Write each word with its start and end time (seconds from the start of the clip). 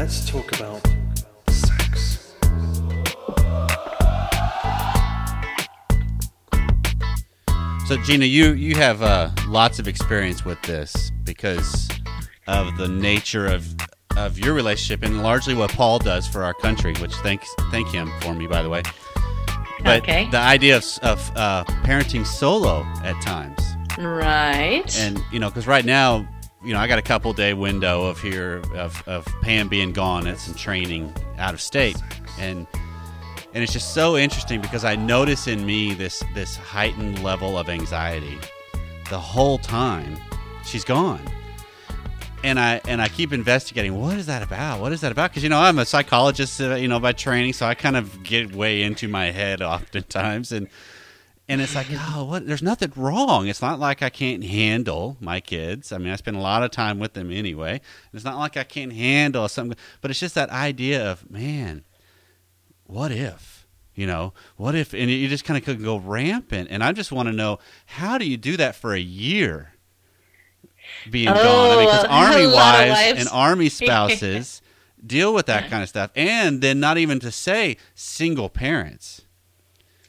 let's 0.00 0.24
talk 0.30 0.50
about 0.58 0.80
sex. 1.50 2.32
So 7.86 7.98
Gina, 8.04 8.24
you 8.24 8.54
you 8.54 8.76
have 8.76 9.02
uh, 9.02 9.30
lots 9.46 9.78
of 9.78 9.86
experience 9.86 10.42
with 10.42 10.60
this 10.62 11.12
because 11.24 11.86
of 12.46 12.78
the 12.78 12.88
nature 12.88 13.46
of 13.46 13.68
of 14.16 14.38
your 14.38 14.54
relationship 14.54 15.02
and 15.02 15.22
largely 15.22 15.54
what 15.54 15.70
Paul 15.72 15.98
does 15.98 16.26
for 16.26 16.44
our 16.44 16.54
country, 16.54 16.94
which 16.94 17.12
thanks 17.16 17.54
thank 17.70 17.86
him 17.88 18.10
for 18.22 18.32
me 18.32 18.46
by 18.46 18.62
the 18.62 18.70
way. 18.70 18.80
But 19.84 20.02
Okay. 20.04 20.30
the 20.30 20.38
idea 20.38 20.78
of, 20.78 20.84
of 21.02 21.30
uh, 21.36 21.64
parenting 21.84 22.26
solo 22.26 22.86
at 23.04 23.20
times, 23.20 23.60
Right. 23.98 24.98
and 24.98 25.20
you 25.30 25.38
know, 25.40 25.50
because 25.50 25.66
right 25.66 25.84
now, 25.84 26.26
you 26.62 26.74
know, 26.74 26.80
I 26.80 26.86
got 26.86 26.98
a 26.98 27.02
couple 27.02 27.32
day 27.32 27.54
window 27.54 28.04
of 28.04 28.20
here 28.20 28.62
of, 28.74 29.02
of 29.08 29.26
Pam 29.42 29.68
being 29.68 29.92
gone 29.92 30.26
and 30.26 30.38
some 30.38 30.54
training 30.54 31.12
out 31.38 31.54
of 31.54 31.60
state, 31.60 31.96
and 32.38 32.66
and 33.54 33.64
it's 33.64 33.72
just 33.72 33.94
so 33.94 34.16
interesting 34.16 34.60
because 34.60 34.84
I 34.84 34.94
notice 34.94 35.46
in 35.46 35.64
me 35.64 35.94
this 35.94 36.22
this 36.34 36.56
heightened 36.56 37.22
level 37.22 37.58
of 37.58 37.68
anxiety 37.68 38.38
the 39.08 39.18
whole 39.18 39.58
time 39.58 40.16
she's 40.64 40.84
gone. 40.84 41.20
And 42.44 42.58
I 42.58 42.80
and 42.86 43.00
I 43.00 43.08
keep 43.08 43.32
investigating 43.32 43.98
what 43.98 44.16
is 44.18 44.26
that 44.26 44.42
about? 44.42 44.80
What 44.80 44.92
is 44.92 45.00
that 45.00 45.12
about? 45.12 45.30
Because 45.30 45.42
you 45.42 45.48
know 45.48 45.60
I'm 45.60 45.78
a 45.78 45.86
psychologist, 45.86 46.60
uh, 46.60 46.74
you 46.74 46.88
know, 46.88 47.00
by 47.00 47.12
training, 47.12 47.54
so 47.54 47.66
I 47.66 47.74
kind 47.74 47.96
of 47.96 48.22
get 48.22 48.54
way 48.54 48.82
into 48.82 49.08
my 49.08 49.30
head 49.30 49.62
oftentimes, 49.62 50.52
and 50.52 50.68
and 51.50 51.60
it's 51.60 51.74
like, 51.74 51.88
oh, 51.90 52.24
what? 52.24 52.46
There's 52.46 52.62
nothing 52.62 52.92
wrong. 52.96 53.48
It's 53.48 53.60
not 53.60 53.78
like 53.78 54.02
I 54.02 54.08
can't 54.08 54.44
handle 54.44 55.16
my 55.20 55.40
kids. 55.40 55.92
I 55.92 55.98
mean, 55.98 56.10
I 56.12 56.16
spend 56.16 56.36
a 56.36 56.40
lot 56.40 56.62
of 56.62 56.70
time 56.70 56.98
with 56.98 57.12
them 57.14 57.30
anyway. 57.30 57.80
It's 58.12 58.24
not 58.24 58.38
like 58.38 58.56
I 58.56 58.64
can't 58.64 58.92
handle 58.92 59.48
something, 59.48 59.76
but 60.00 60.10
it's 60.10 60.20
just 60.20 60.34
that 60.36 60.50
idea 60.50 61.10
of 61.10 61.30
man, 61.30 61.84
what 62.84 63.10
if? 63.12 63.66
You 63.94 64.06
know, 64.06 64.32
what 64.56 64.74
if? 64.74 64.94
And 64.94 65.10
you 65.10 65.28
just 65.28 65.44
kind 65.44 65.58
of 65.58 65.64
could 65.64 65.82
go 65.82 65.98
rampant. 65.98 66.68
And 66.70 66.82
I 66.82 66.92
just 66.92 67.12
want 67.12 67.28
to 67.28 67.32
know 67.32 67.58
how 67.86 68.16
do 68.16 68.24
you 68.24 68.36
do 68.36 68.56
that 68.56 68.74
for 68.76 68.94
a 68.94 69.00
year? 69.00 69.74
Being 71.10 71.28
Oh, 71.28 71.34
gone. 71.34 71.70
I 71.72 71.76
mean, 71.76 71.84
because 71.86 72.04
army 72.04 72.44
of 72.44 72.52
wives 72.52 72.90
wives. 72.90 73.20
and 73.20 73.28
army 73.30 73.68
spouses 73.68 74.62
deal 75.04 75.34
with 75.34 75.46
that 75.46 75.68
kind 75.70 75.82
of 75.82 75.88
stuff, 75.88 76.10
and 76.14 76.60
then 76.62 76.78
not 76.80 76.98
even 76.98 77.18
to 77.20 77.30
say 77.32 77.76
single 77.94 78.48
parents 78.48 79.22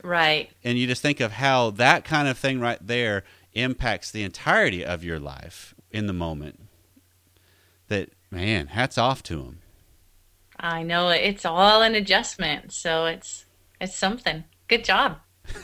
right. 0.04 0.50
and 0.64 0.78
you 0.78 0.88
just 0.88 1.02
think 1.02 1.20
of 1.20 1.34
how 1.34 1.70
that 1.72 2.04
kind 2.04 2.28
of 2.28 2.38
thing 2.38 2.60
right 2.60 2.86
there 2.86 3.24
impacts 3.54 4.12
the 4.12 4.24
entirety 4.24 4.84
of 4.86 5.04
your 5.04 5.20
life 5.20 5.74
in 5.92 6.08
the 6.08 6.14
moment 6.14 6.60
that 7.88 8.10
man 8.30 8.68
hats 8.68 8.98
off 8.98 9.22
to 9.22 9.42
him 9.42 9.60
I 10.62 10.84
know 10.84 11.10
it's 11.10 11.44
all 11.44 11.82
an 11.82 11.96
adjustment, 11.96 12.72
so 12.72 13.08
it's 13.08 13.46
it's 13.80 13.96
something. 13.96 14.44
Good 14.68 14.86
job. 14.86 15.18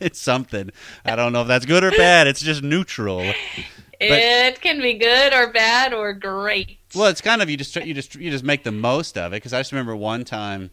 it's 0.00 0.18
something 0.18 0.70
i 1.04 1.14
don't 1.14 1.32
know 1.32 1.42
if 1.42 1.46
that's 1.46 1.66
good 1.66 1.84
or 1.84 1.90
bad 1.90 2.26
it's 2.26 2.40
just 2.40 2.62
neutral 2.62 3.20
it 4.00 4.60
can 4.60 4.80
be 4.80 4.94
good 4.94 5.32
or 5.32 5.52
bad 5.52 5.92
or 5.92 6.14
great. 6.14 6.78
well 6.94 7.06
it's 7.06 7.20
kind 7.20 7.42
of 7.42 7.50
you 7.50 7.56
just 7.56 7.76
you 7.76 7.92
just 7.94 8.14
you 8.14 8.30
just 8.30 8.42
make 8.42 8.64
the 8.64 8.72
most 8.72 9.16
of 9.18 9.32
it 9.32 9.36
because 9.36 9.52
i 9.52 9.60
just 9.60 9.72
remember 9.72 9.94
one 9.94 10.24
time 10.24 10.70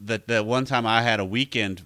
that 0.00 0.26
the 0.26 0.42
one 0.42 0.64
time 0.64 0.86
i 0.86 1.02
had 1.02 1.20
a 1.20 1.24
weekend 1.24 1.82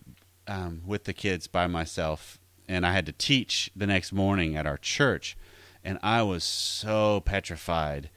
um, 0.47 0.83
with 0.87 1.05
the 1.05 1.13
kids 1.13 1.47
by 1.47 1.67
myself 1.67 2.39
and 2.69 2.87
i 2.87 2.93
had 2.93 3.07
to 3.07 3.13
teach 3.13 3.71
the 3.75 3.87
next 3.87 4.13
morning 4.13 4.57
at 4.57 4.67
our 4.67 4.79
church 4.79 5.37
and 5.83 5.99
i 6.03 6.23
was 6.23 6.45
so 6.45 7.21
petrified 7.21 8.11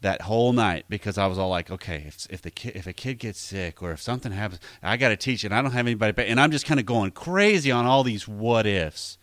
that 0.00 0.22
whole 0.22 0.52
night 0.52 0.84
because 0.88 1.18
I 1.18 1.26
was 1.26 1.38
all 1.38 1.48
like, 1.48 1.70
okay, 1.70 2.04
if, 2.06 2.26
if 2.30 2.42
the 2.42 2.50
kid, 2.50 2.76
if 2.76 2.86
a 2.86 2.92
kid 2.92 3.14
gets 3.18 3.40
sick 3.40 3.82
or 3.82 3.92
if 3.92 4.00
something 4.00 4.32
happens, 4.32 4.60
I 4.82 4.96
got 4.96 5.08
to 5.08 5.16
teach 5.16 5.44
it. 5.44 5.52
I 5.52 5.62
don't 5.62 5.72
have 5.72 5.86
anybody, 5.86 6.26
and 6.26 6.40
I'm 6.40 6.50
just 6.50 6.66
kind 6.66 6.78
of 6.78 6.86
going 6.86 7.10
crazy 7.12 7.70
on 7.70 7.86
all 7.86 8.04
these 8.04 8.28
what 8.28 8.66
ifs. 8.66 9.18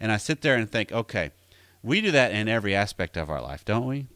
And 0.00 0.12
I 0.12 0.16
sit 0.16 0.42
there 0.42 0.56
and 0.56 0.70
think, 0.70 0.92
okay, 0.92 1.30
we 1.82 2.00
do 2.00 2.10
that 2.10 2.32
in 2.32 2.48
every 2.48 2.74
aspect 2.74 3.16
of 3.16 3.30
our 3.30 3.40
life, 3.40 3.64
don't 3.64 3.86
we? 3.86 4.08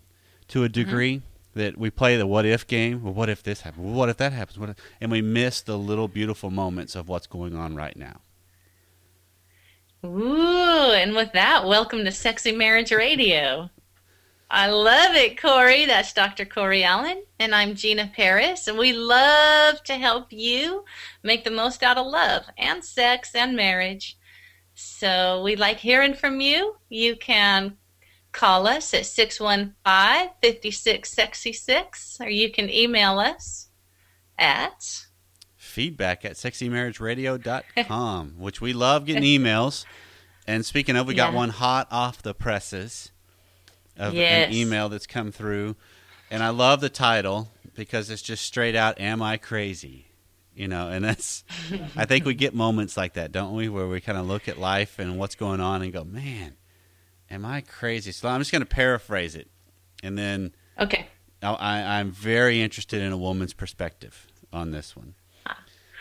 To 0.48 0.64
a 0.64 0.68
degree 0.68 1.22
that 1.54 1.76
we 1.76 1.90
play 1.90 2.16
the 2.16 2.26
what 2.26 2.44
if 2.44 2.66
game. 2.66 3.02
Well, 3.02 3.12
what 3.12 3.28
if 3.28 3.42
this 3.42 3.62
happens? 3.62 3.84
Well, 3.84 3.94
what 3.94 4.08
if 4.08 4.16
that 4.18 4.32
happens? 4.32 4.58
What 4.58 4.70
if, 4.70 4.76
and 5.00 5.10
we 5.10 5.22
miss 5.22 5.60
the 5.60 5.78
little 5.78 6.08
beautiful 6.08 6.50
moments 6.50 6.94
of 6.94 7.08
what's 7.08 7.26
going 7.26 7.56
on 7.56 7.74
right 7.74 7.96
now. 7.96 8.20
Ooh, 10.04 10.92
and 10.92 11.14
with 11.14 11.32
that, 11.32 11.66
welcome 11.66 12.04
to 12.04 12.12
Sexy 12.12 12.52
Marriage 12.52 12.90
Radio. 12.90 13.70
I 14.50 14.68
love 14.68 15.14
it, 15.14 15.40
Corey. 15.40 15.84
That's 15.84 16.12
Dr. 16.12 16.44
Corey 16.44 16.82
Allen, 16.82 17.22
and 17.38 17.54
I'm 17.54 17.74
Gina 17.74 18.10
Parris, 18.16 18.66
and 18.66 18.78
we 18.78 18.92
love 18.92 19.82
to 19.84 19.94
help 19.94 20.32
you 20.32 20.84
make 21.22 21.44
the 21.44 21.50
most 21.50 21.82
out 21.82 21.98
of 21.98 22.06
love 22.06 22.44
and 22.58 22.84
sex 22.84 23.34
and 23.34 23.54
marriage. 23.54 24.18
So 24.74 25.42
we 25.42 25.54
like 25.54 25.78
hearing 25.78 26.14
from 26.14 26.40
you. 26.40 26.76
You 26.88 27.14
can 27.14 27.76
call 28.32 28.66
us 28.66 28.92
at 28.94 29.06
615 29.06 29.74
5666, 30.42 32.18
or 32.20 32.28
you 32.28 32.50
can 32.50 32.70
email 32.70 33.18
us 33.18 33.68
at 34.38 35.04
feedback 35.56 36.24
at 36.24 36.32
sexymarriageradio.com, 36.32 38.34
which 38.38 38.60
we 38.60 38.72
love 38.72 39.06
getting 39.06 39.22
emails. 39.22 39.84
And 40.46 40.64
speaking 40.64 40.96
of, 40.96 41.06
we 41.06 41.14
got 41.14 41.30
Yeah. 41.32 41.36
one 41.36 41.50
hot 41.50 41.88
off 41.90 42.22
the 42.22 42.34
presses 42.34 43.12
of 43.96 44.14
Yes. 44.14 44.48
an 44.48 44.54
email 44.54 44.88
that's 44.88 45.06
come 45.06 45.30
through. 45.32 45.76
And 46.30 46.42
I 46.42 46.48
love 46.50 46.80
the 46.80 46.88
title 46.88 47.52
because 47.74 48.10
it's 48.10 48.22
just 48.22 48.44
straight 48.44 48.74
out, 48.74 49.00
Am 49.00 49.22
I 49.22 49.36
Crazy? 49.36 50.06
You 50.54 50.68
know, 50.68 50.88
and 50.88 51.04
that's, 51.04 51.44
I 51.96 52.04
think 52.04 52.24
we 52.24 52.34
get 52.34 52.54
moments 52.54 52.96
like 52.96 53.14
that, 53.14 53.32
don't 53.32 53.54
we? 53.54 53.68
Where 53.68 53.86
we 53.86 54.00
kind 54.00 54.18
of 54.18 54.26
look 54.26 54.48
at 54.48 54.58
life 54.58 54.98
and 54.98 55.18
what's 55.18 55.34
going 55.34 55.60
on 55.60 55.82
and 55.82 55.92
go, 55.92 56.04
Man, 56.04 56.56
am 57.30 57.44
I 57.44 57.60
crazy? 57.60 58.12
So 58.12 58.28
I'm 58.28 58.40
just 58.40 58.52
going 58.52 58.62
to 58.62 58.66
paraphrase 58.66 59.34
it. 59.34 59.48
And 60.02 60.18
then 60.18 60.52
okay. 60.78 61.06
I, 61.42 61.98
I'm 61.98 62.10
very 62.10 62.60
interested 62.60 63.00
in 63.02 63.12
a 63.12 63.16
woman's 63.16 63.52
perspective 63.52 64.26
on 64.52 64.70
this 64.70 64.96
one. 64.96 65.14
Ah. 65.46 65.58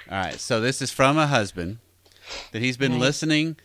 All 0.09 0.17
right, 0.17 0.39
so 0.39 0.59
this 0.59 0.81
is 0.81 0.91
from 0.91 1.17
a 1.17 1.27
husband 1.27 1.79
that 2.51 2.61
he's 2.61 2.77
been 2.77 2.99
listening 2.99 3.57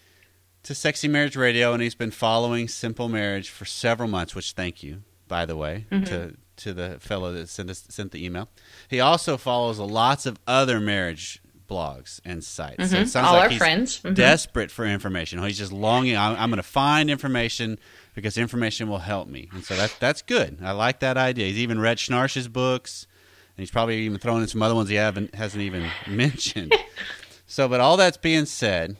to 0.62 0.74
Sexy 0.74 1.08
Marriage 1.08 1.36
Radio 1.36 1.72
and 1.72 1.82
he's 1.82 1.94
been 1.94 2.10
following 2.10 2.68
Simple 2.68 3.08
Marriage 3.08 3.50
for 3.50 3.64
several 3.64 4.08
months. 4.08 4.34
Which 4.34 4.52
thank 4.52 4.82
you, 4.82 5.02
by 5.28 5.46
the 5.46 5.56
way, 5.56 5.86
to 5.90 6.36
to 6.56 6.72
the 6.72 6.98
fellow 7.00 7.32
that 7.32 7.48
sent 7.48 7.70
us, 7.70 7.84
sent 7.88 8.12
the 8.12 8.24
email. 8.24 8.48
He 8.88 9.00
also 9.00 9.36
follows 9.36 9.78
lots 9.78 10.26
of 10.26 10.38
other 10.46 10.80
marriage 10.80 11.42
blogs 11.68 12.20
and 12.24 12.42
sites. 12.44 12.90
So 12.90 12.96
it 12.96 13.04
Mhm. 13.04 13.08
sounds 13.08 13.26
All 13.26 13.32
like 13.34 13.42
our 13.44 13.48
he's 13.50 13.58
friends. 13.58 14.00
Mhm. 14.02 14.14
desperate 14.14 14.70
for 14.70 14.84
information. 14.86 15.42
He's 15.42 15.58
just 15.58 15.72
longing. 15.72 16.16
I'm, 16.16 16.36
I'm 16.36 16.50
going 16.50 16.56
to 16.58 16.62
find 16.62 17.10
information 17.10 17.78
because 18.14 18.36
information 18.38 18.88
will 18.88 18.98
help 18.98 19.28
me, 19.28 19.48
and 19.52 19.64
so 19.64 19.74
that's 19.76 19.94
that's 19.98 20.22
good. 20.22 20.58
I 20.62 20.72
like 20.72 21.00
that 21.00 21.16
idea. 21.16 21.46
He's 21.46 21.58
even 21.58 21.80
read 21.80 21.98
Schnarch's 21.98 22.48
books, 22.48 23.06
and 23.56 23.62
he's 23.62 23.70
probably 23.70 23.98
even 24.02 24.18
thrown 24.18 24.40
in 24.42 24.48
some 24.48 24.62
other 24.62 24.74
ones 24.74 24.88
he 24.88 24.94
haven't 24.96 25.34
hasn't 25.34 25.62
even 25.62 25.90
mentioned. 26.08 26.72
so, 27.46 27.68
but 27.68 27.80
all 27.80 27.96
that's 27.96 28.16
being 28.16 28.44
said 28.46 28.96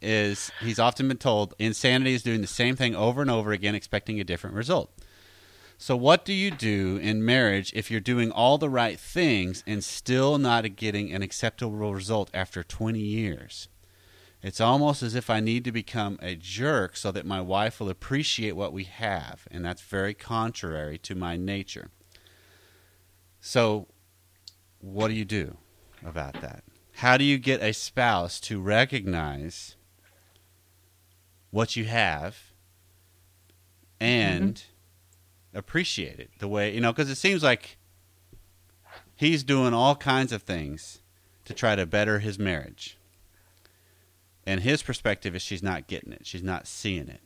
is 0.00 0.50
he's 0.62 0.78
often 0.78 1.08
been 1.08 1.16
told 1.16 1.54
insanity 1.58 2.14
is 2.14 2.22
doing 2.22 2.40
the 2.40 2.46
same 2.46 2.76
thing 2.76 2.94
over 2.94 3.20
and 3.20 3.30
over 3.30 3.52
again, 3.52 3.74
expecting 3.74 4.20
a 4.20 4.24
different 4.24 4.54
result. 4.56 4.92
So, 5.80 5.96
what 5.96 6.24
do 6.24 6.32
you 6.32 6.50
do 6.50 6.96
in 6.96 7.24
marriage 7.24 7.72
if 7.72 7.88
you're 7.88 8.00
doing 8.00 8.32
all 8.32 8.58
the 8.58 8.68
right 8.68 8.98
things 8.98 9.62
and 9.64 9.82
still 9.82 10.36
not 10.36 10.74
getting 10.74 11.12
an 11.12 11.22
acceptable 11.22 11.92
result 11.92 12.30
after 12.34 12.64
20 12.64 12.98
years? 12.98 13.68
It's 14.42 14.60
almost 14.60 15.04
as 15.04 15.14
if 15.14 15.30
I 15.30 15.38
need 15.38 15.62
to 15.64 15.72
become 15.72 16.18
a 16.20 16.34
jerk 16.34 16.96
so 16.96 17.12
that 17.12 17.24
my 17.24 17.40
wife 17.40 17.78
will 17.78 17.90
appreciate 17.90 18.56
what 18.56 18.72
we 18.72 18.84
have, 18.84 19.46
and 19.52 19.64
that's 19.64 19.82
very 19.82 20.14
contrary 20.14 20.98
to 20.98 21.14
my 21.14 21.36
nature. 21.36 21.90
So, 23.40 23.86
what 24.80 25.08
do 25.08 25.14
you 25.14 25.24
do 25.24 25.58
about 26.04 26.40
that? 26.40 26.64
How 26.96 27.16
do 27.16 27.22
you 27.22 27.38
get 27.38 27.62
a 27.62 27.72
spouse 27.72 28.40
to 28.40 28.60
recognize 28.60 29.76
what 31.50 31.76
you 31.76 31.84
have 31.84 32.36
and 34.00 34.54
mm-hmm. 34.56 34.77
Appreciate 35.58 36.20
it 36.20 36.30
the 36.38 36.48
way, 36.48 36.72
you 36.72 36.80
know, 36.80 36.92
because 36.92 37.10
it 37.10 37.16
seems 37.16 37.42
like 37.42 37.76
he's 39.16 39.42
doing 39.42 39.74
all 39.74 39.96
kinds 39.96 40.32
of 40.32 40.42
things 40.42 41.00
to 41.44 41.52
try 41.52 41.74
to 41.74 41.84
better 41.84 42.20
his 42.20 42.38
marriage. 42.38 42.96
And 44.46 44.60
his 44.60 44.82
perspective 44.82 45.34
is 45.34 45.42
she's 45.42 45.62
not 45.62 45.88
getting 45.88 46.12
it, 46.12 46.26
she's 46.26 46.42
not 46.42 46.66
seeing 46.66 47.08
it. 47.08 47.20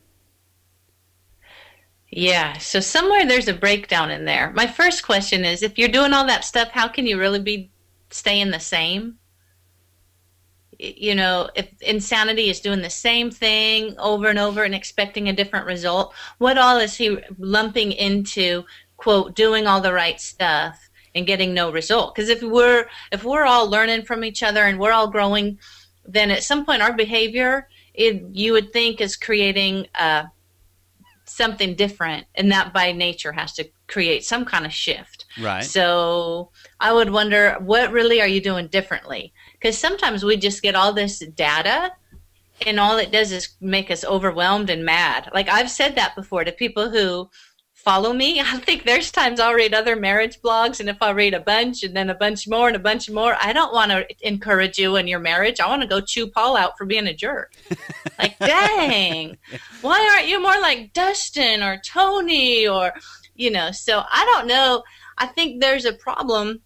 Yeah, 2.09 2.59
so 2.59 2.81
somewhere 2.81 3.27
there's 3.27 3.49
a 3.49 3.55
breakdown 3.55 4.11
in 4.11 4.25
there. 4.25 4.53
My 4.55 4.67
first 4.67 5.03
question 5.03 5.45
is 5.45 5.63
if 5.63 5.79
you're 5.79 5.89
doing 5.89 6.13
all 6.13 6.27
that 6.27 6.45
stuff, 6.45 6.69
how 6.69 6.89
can 6.89 7.07
you 7.07 7.19
really 7.19 7.39
be 7.39 7.71
staying 8.11 8.51
the 8.51 8.61
same? 8.61 9.19
You 10.83 11.15
know, 11.15 11.49
if 11.55 11.69
insanity 11.81 12.51
is 12.51 12.61
doing 12.61 12.83
the 12.83 12.91
same 12.91 13.31
thing 13.31 13.97
over 13.99 14.27
and 14.27 14.39
over 14.39 14.65
and 14.65 14.75
expecting 14.75 15.29
a 15.29 15.33
different 15.33 15.67
result, 15.67 16.13
what 16.39 16.59
all 16.59 16.79
is 16.79 16.97
he 16.97 17.19
lumping 17.39 17.93
into 17.93 18.65
quote 18.97 19.37
doing 19.37 19.67
all 19.67 19.81
the 19.81 19.93
right 19.93 20.21
stuff 20.21 20.91
and 21.15 21.27
getting 21.27 21.55
no 21.55 21.71
result? 21.71 22.15
Because 22.15 22.29
if 22.29 22.43
we're 22.43 22.87
if 23.13 23.23
we're 23.23 23.45
all 23.45 23.71
learning 23.71 24.03
from 24.03 24.25
each 24.25 24.43
other 24.43 24.65
and 24.65 24.79
we're 24.79 24.93
all 24.93 25.09
growing 25.09 25.59
then 26.05 26.31
at 26.31 26.43
some 26.43 26.65
point 26.65 26.83
our 26.83 26.93
behavior 26.93 27.69
it, 27.95 28.23
you 28.33 28.53
would 28.53 28.73
think 28.73 29.01
is 29.01 29.17
creating 29.17 29.87
uh, 29.99 30.25
something 31.25 31.75
different 31.75 32.27
and 32.35 32.51
that 32.51 32.73
by 32.73 32.93
nature 32.93 33.33
has 33.33 33.53
to 33.53 33.69
create 33.87 34.25
some 34.25 34.45
kind 34.45 34.65
of 34.67 34.73
shift. 34.73 35.27
Right. 35.41 35.65
so 35.65 36.51
i 36.79 36.93
would 36.93 37.11
wonder 37.11 37.57
what 37.61 37.91
really 37.91 38.21
are 38.21 38.27
you 38.27 38.41
doing 38.41 38.67
differently 38.67 39.33
because 39.63 39.79
sometimes 39.79 40.25
we 40.25 40.37
just 40.37 40.63
get 40.63 40.75
all 40.75 40.93
this 40.93 41.21
data 41.21 41.93
and 42.67 42.81
all 42.81 42.99
it 42.99 43.13
does 43.13 43.31
is 43.31 43.51
make 43.61 43.91
us 43.91 44.05
overwhelmed 44.05 44.71
and 44.71 44.85
mad. 44.85 45.31
Like 45.33 45.49
i've 45.49 45.71
said 45.71 45.95
that 45.95 46.17
before 46.17 46.45
to 46.45 46.53
people 46.53 46.91
who 46.91 47.31
follow 47.73 48.13
me. 48.13 48.41
I 48.41 48.59
think 48.59 48.85
there's 48.85 49.13
times 49.13 49.39
i'll 49.39 49.55
read 49.55 49.73
other 49.73 49.95
marriage 49.95 50.41
blogs 50.41 50.81
and 50.81 50.89
if 50.89 51.01
i 51.01 51.11
read 51.11 51.35
a 51.35 51.41
bunch 51.41 51.85
and 51.85 51.97
then 51.97 52.11
a 52.11 52.15
bunch 52.15 52.49
more 52.49 52.67
and 52.67 52.77
a 52.77 52.81
bunch 52.81 53.09
more 53.09 53.37
i 53.41 53.53
don't 53.53 53.73
want 53.73 53.93
to 53.93 54.05
encourage 54.27 54.79
you 54.79 54.97
in 54.97 55.07
your 55.07 55.21
marriage. 55.21 55.61
I 55.61 55.69
want 55.69 55.83
to 55.83 55.89
go 55.89 56.01
chew 56.01 56.27
paul 56.27 56.57
out 56.57 56.77
for 56.77 56.85
being 56.85 57.07
a 57.07 57.15
jerk. 57.15 57.53
Like 58.19 58.39
dang. 58.39 59.39
Why 59.81 59.99
aren't 60.13 60.29
you 60.29 60.41
more 60.41 60.61
like 60.61 60.93
dustin 60.93 61.63
or 61.63 61.81
tony 61.85 62.69
or 62.69 62.93
you 63.35 63.51
know? 63.51 63.71
So 63.71 64.03
i 64.11 64.25
don't 64.25 64.49
know. 64.49 64.83
I 65.19 65.27
think 65.27 65.61
there's 65.61 65.85
a 65.85 65.93
problem 65.93 66.63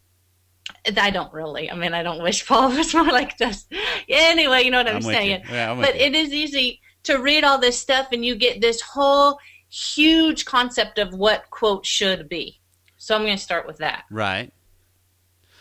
I 0.97 1.11
don't 1.11 1.33
really. 1.33 1.71
I 1.71 1.75
mean, 1.75 1.94
I 1.94 2.03
don't 2.03 2.23
wish 2.23 2.47
Paul 2.49 2.71
was 2.71 2.94
more 2.94 3.05
like 3.05 3.37
this. 3.38 3.67
Anyway, 4.09 4.62
you 4.62 4.71
know 4.71 4.79
what 4.79 4.88
I'm, 4.88 4.97
I'm 4.97 5.03
saying. 5.03 5.43
Yeah, 5.50 5.73
I'm 5.73 5.81
But 5.81 5.97
it 5.97 6.15
is 6.15 6.33
easy 6.33 6.81
to 7.05 7.17
read 7.19 7.44
all 7.44 7.59
this 7.59 7.79
stuff 7.79 8.09
and 8.12 8.25
you 8.25 8.35
get 8.37 8.61
this 8.61 8.81
whole 8.81 9.38
huge 9.69 10.44
concept 10.44 10.99
of 10.99 11.15
what 11.15 11.50
quote 11.50 11.85
should 11.87 12.29
be. 12.29 12.61
So 12.97 13.15
I'm 13.15 13.23
going 13.23 13.37
to 13.37 13.43
start 13.43 13.67
with 13.67 13.79
that. 13.79 14.05
Right. 14.11 14.53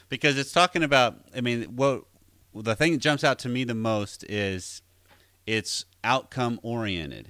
Because 0.10 0.38
it's 0.38 0.52
talking 0.52 0.84
about, 0.84 1.18
I 1.36 1.42
mean, 1.42 1.64
what 1.76 2.04
the 2.54 2.76
thing 2.76 2.94
that 2.94 3.00
jumps 3.00 3.24
out 3.24 3.40
to 3.40 3.50
me 3.50 3.64
the 3.64 3.76
most 3.76 4.24
is 4.30 4.82
it's 5.46 5.86
outcome 6.04 6.60
oriented. 6.64 7.30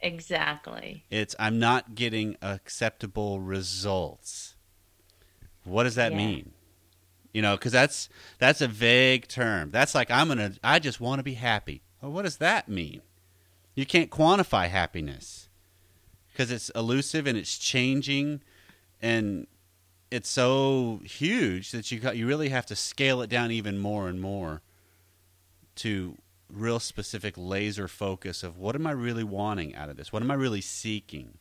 Exactly. 0.00 1.04
It's 1.10 1.34
I'm 1.38 1.58
not 1.58 1.94
getting 1.94 2.36
acceptable 2.42 3.40
results. 3.40 4.54
What 5.64 5.84
does 5.84 5.94
that 5.94 6.12
Yeah. 6.12 6.18
mean? 6.18 6.52
You 7.34 7.42
know, 7.42 7.56
because 7.56 7.72
that's 7.72 8.08
that's 8.38 8.62
a 8.62 8.68
vague 8.68 9.28
term. 9.28 9.70
That's 9.70 9.94
like 9.94 10.10
I'm 10.10 10.28
gonna. 10.28 10.52
I 10.62 10.78
just 10.78 11.00
want 11.00 11.18
to 11.18 11.22
be 11.22 11.34
happy. 11.34 11.82
Well, 12.00 12.12
what 12.12 12.22
does 12.22 12.38
that 12.38 12.68
mean? 12.68 13.02
You 13.74 13.84
can't 13.84 14.10
quantify 14.10 14.68
happiness 14.68 15.48
because 16.30 16.50
it's 16.50 16.70
elusive 16.70 17.26
and 17.26 17.36
it's 17.36 17.58
changing, 17.58 18.40
and 19.02 19.46
it's 20.10 20.30
so 20.30 21.00
huge 21.04 21.72
that 21.72 21.90
you 21.90 21.98
got 21.98 22.16
you 22.16 22.26
really 22.26 22.50
have 22.50 22.66
to 22.66 22.76
scale 22.76 23.20
it 23.20 23.28
down 23.28 23.50
even 23.50 23.78
more 23.78 24.08
and 24.08 24.20
more 24.20 24.62
to 25.74 26.16
real 26.48 26.78
specific 26.78 27.34
laser 27.36 27.88
focus 27.88 28.44
of 28.44 28.58
what 28.58 28.76
am 28.76 28.86
I 28.86 28.92
really 28.92 29.24
wanting 29.24 29.74
out 29.74 29.88
of 29.88 29.96
this? 29.96 30.12
What 30.12 30.22
am 30.22 30.30
I 30.30 30.34
really 30.34 30.60
seeking? 30.60 31.38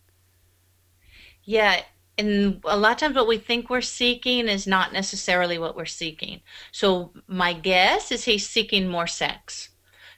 Yeah. 1.44 1.84
And 2.18 2.62
a 2.66 2.78
lot 2.78 2.94
of 2.94 2.98
times 2.98 3.16
what 3.16 3.28
we 3.28 3.38
think 3.38 3.70
we're 3.70 3.82
seeking 3.82 4.48
is 4.48 4.68
not 4.68 4.94
necessarily 4.94 5.58
what 5.58 5.76
we're 5.76 5.86
seeking. 5.86 6.42
So 6.72 7.12
my 7.28 7.54
guess 7.54 8.12
is 8.12 8.26
he's 8.26 8.48
seeking 8.48 8.88
more 8.88 9.08
sex. 9.08 9.70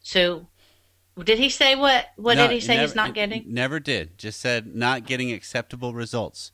So 0.02 0.48
did 1.24 1.40
he 1.40 1.50
say 1.50 1.76
what 1.76 2.08
what 2.18 2.36
No, 2.36 2.48
did 2.48 2.54
he 2.54 2.60
say 2.60 2.80
he's 2.80 2.96
not 2.96 3.14
getting? 3.14 3.46
Never 3.48 3.80
did. 3.80 4.18
Just 4.18 4.42
said 4.42 4.76
not 4.76 5.06
getting 5.06 5.32
acceptable 5.32 5.94
results. 5.94 6.52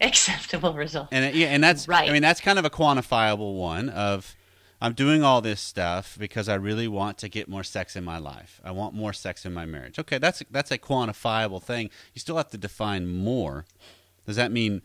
Acceptable 0.00 0.72
results. 0.72 1.10
And 1.12 1.34
yeah, 1.34 1.48
and 1.48 1.62
that's 1.62 1.86
Right. 1.86 2.08
I 2.08 2.12
mean 2.12 2.22
that's 2.22 2.40
kind 2.40 2.58
of 2.58 2.64
a 2.64 2.70
quantifiable 2.70 3.58
one 3.58 3.90
of 3.90 4.34
I'm 4.80 4.92
doing 4.92 5.22
all 5.22 5.40
this 5.40 5.60
stuff 5.60 6.16
because 6.18 6.48
I 6.48 6.56
really 6.56 6.88
want 6.88 7.18
to 7.18 7.28
get 7.28 7.48
more 7.48 7.64
sex 7.64 7.96
in 7.96 8.04
my 8.04 8.18
life. 8.18 8.60
I 8.64 8.70
want 8.70 8.94
more 8.94 9.12
sex 9.12 9.46
in 9.46 9.54
my 9.54 9.64
marriage. 9.64 9.98
Okay, 9.98 10.18
that's 10.18 10.42
that's 10.50 10.70
a 10.70 10.78
quantifiable 10.78 11.62
thing. 11.62 11.90
You 12.12 12.20
still 12.20 12.36
have 12.36 12.50
to 12.50 12.58
define 12.58 13.06
more. 13.06 13.66
Does 14.26 14.36
that 14.36 14.52
mean 14.52 14.82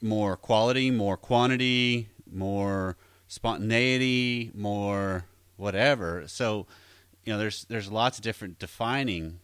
more 0.00 0.36
quality, 0.36 0.90
more 0.90 1.16
quantity, 1.16 2.08
more 2.30 2.96
spontaneity, 3.28 4.50
more 4.54 5.26
whatever? 5.56 6.24
So, 6.26 6.66
you 7.24 7.32
know, 7.32 7.38
there's 7.38 7.64
there's 7.64 7.90
lots 7.90 8.18
of 8.18 8.24
different 8.24 8.58
defining 8.58 9.40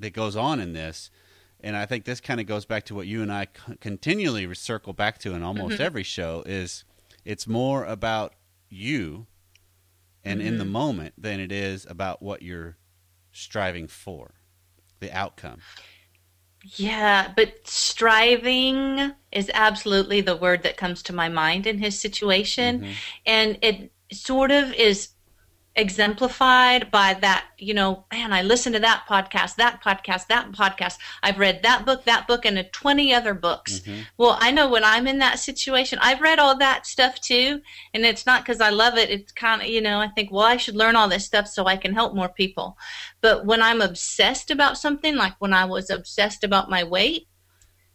that 0.00 0.12
goes 0.12 0.36
on 0.36 0.60
in 0.60 0.72
this. 0.72 1.10
And 1.62 1.76
I 1.76 1.84
think 1.84 2.04
this 2.04 2.20
kind 2.20 2.40
of 2.40 2.46
goes 2.46 2.64
back 2.64 2.84
to 2.86 2.94
what 2.94 3.06
you 3.06 3.22
and 3.22 3.30
I 3.30 3.44
c- 3.44 3.76
continually 3.80 4.52
circle 4.54 4.94
back 4.94 5.18
to 5.18 5.34
in 5.34 5.42
almost 5.42 5.74
mm-hmm. 5.74 5.82
every 5.82 6.02
show 6.02 6.42
is 6.46 6.84
it's 7.24 7.46
more 7.46 7.84
about 7.84 8.34
you 8.70 9.26
and 10.24 10.40
in 10.40 10.58
the 10.58 10.64
mm-hmm. 10.64 10.72
moment 10.72 11.14
than 11.18 11.38
it 11.38 11.52
is 11.52 11.86
about 11.88 12.22
what 12.22 12.42
you're 12.42 12.76
striving 13.32 13.86
for, 13.86 14.34
the 15.00 15.12
outcome. 15.12 15.60
Yeah, 16.62 17.32
but 17.34 17.66
striving 17.66 19.12
is 19.32 19.50
absolutely 19.54 20.20
the 20.20 20.36
word 20.36 20.62
that 20.64 20.76
comes 20.76 21.02
to 21.04 21.12
my 21.12 21.28
mind 21.28 21.66
in 21.66 21.78
his 21.78 21.98
situation. 21.98 22.80
Mm-hmm. 22.80 22.92
And 23.26 23.58
it 23.62 23.92
sort 24.12 24.50
of 24.50 24.72
is 24.74 25.08
exemplified 25.76 26.90
by 26.90 27.14
that, 27.14 27.46
you 27.56 27.72
know, 27.72 28.04
man, 28.12 28.32
I 28.32 28.42
listened 28.42 28.74
to 28.74 28.80
that 28.80 29.04
podcast, 29.08 29.54
that 29.56 29.82
podcast, 29.82 30.26
that 30.26 30.50
podcast. 30.50 30.98
I've 31.22 31.38
read 31.38 31.62
that 31.62 31.86
book, 31.86 32.04
that 32.04 32.26
book, 32.26 32.44
and 32.44 32.58
a 32.58 32.64
20 32.64 33.14
other 33.14 33.34
books. 33.34 33.80
Mm-hmm. 33.80 34.00
Well, 34.18 34.36
I 34.40 34.50
know 34.50 34.68
when 34.68 34.82
I'm 34.82 35.06
in 35.06 35.18
that 35.18 35.38
situation, 35.38 35.98
I've 36.02 36.20
read 36.20 36.38
all 36.38 36.58
that 36.58 36.86
stuff 36.86 37.20
too. 37.20 37.60
And 37.94 38.04
it's 38.04 38.26
not 38.26 38.42
because 38.42 38.60
I 38.60 38.70
love 38.70 38.98
it. 38.98 39.10
It's 39.10 39.32
kind 39.32 39.62
of, 39.62 39.68
you 39.68 39.80
know, 39.80 40.00
I 40.00 40.08
think, 40.08 40.32
well, 40.32 40.44
I 40.44 40.56
should 40.56 40.76
learn 40.76 40.96
all 40.96 41.08
this 41.08 41.24
stuff 41.24 41.46
so 41.46 41.66
I 41.66 41.76
can 41.76 41.94
help 41.94 42.14
more 42.14 42.28
people. 42.28 42.76
But 43.20 43.46
when 43.46 43.62
I'm 43.62 43.80
obsessed 43.80 44.50
about 44.50 44.76
something, 44.76 45.16
like 45.16 45.34
when 45.38 45.52
I 45.52 45.64
was 45.66 45.88
obsessed 45.88 46.42
about 46.44 46.70
my 46.70 46.84
weight, 46.84 47.26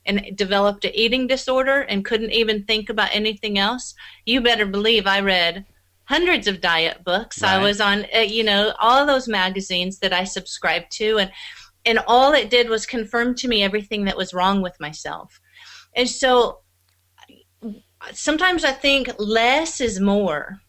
and 0.07 0.37
developed 0.37 0.85
an 0.85 0.91
eating 0.93 1.25
disorder 1.25 1.81
and 1.81 2.05
couldn't 2.05 2.31
even 2.31 2.63
think 2.63 2.89
about 2.89 3.09
anything 3.11 3.57
else, 3.57 3.95
you 4.23 4.39
better 4.39 4.67
believe 4.67 5.07
I 5.07 5.19
read 5.19 5.65
hundreds 6.07 6.47
of 6.47 6.61
diet 6.61 7.03
books. 7.03 7.43
I 7.43 7.61
was 7.61 7.81
on, 7.81 8.05
uh, 8.15 8.19
you 8.19 8.43
know, 8.43 8.73
all 8.79 9.05
those 9.05 9.27
magazines 9.27 9.99
that 9.99 10.13
I 10.13 10.23
subscribed 10.23 10.91
to, 10.93 11.17
and 11.17 11.31
and 11.85 11.99
all 12.07 12.33
it 12.33 12.49
did 12.49 12.69
was 12.69 12.85
confirm 12.85 13.35
to 13.35 13.47
me 13.47 13.63
everything 13.63 14.05
that 14.05 14.17
was 14.17 14.33
wrong 14.33 14.61
with 14.61 14.79
myself. 14.79 15.39
And 15.95 16.09
so 16.09 16.59
sometimes 18.11 18.63
I 18.63 18.71
think 18.71 19.09
less 19.17 19.81
is 19.81 19.99
more. 19.99 20.59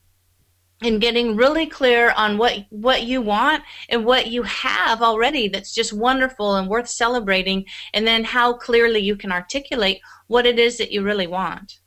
And 0.82 1.00
getting 1.00 1.36
really 1.36 1.64
clear 1.64 2.10
on 2.10 2.36
what 2.36 2.66
what 2.68 3.04
you 3.04 3.22
want 3.22 3.62
and 3.88 4.04
what 4.04 4.26
you 4.26 4.42
have 4.42 5.00
already 5.00 5.48
that's 5.48 5.74
just 5.74 5.94
wonderful 5.94 6.54
and 6.56 6.68
worth 6.68 6.86
celebrating 6.86 7.64
and 7.94 8.06
then 8.06 8.24
how 8.24 8.52
clearly 8.52 9.00
you 9.00 9.16
can 9.16 9.32
articulate 9.32 10.00
what 10.26 10.44
it 10.44 10.58
is 10.58 10.76
that 10.76 10.92
you 10.92 11.02
really 11.02 11.26
want. 11.26 11.80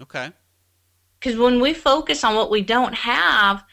Okay. 0.00 0.32
Because 1.26 1.40
when 1.40 1.60
we 1.60 1.74
focus 1.74 2.22
on 2.22 2.36
what 2.36 2.50
we 2.52 2.62
don't 2.62 2.94
have, 2.94 3.64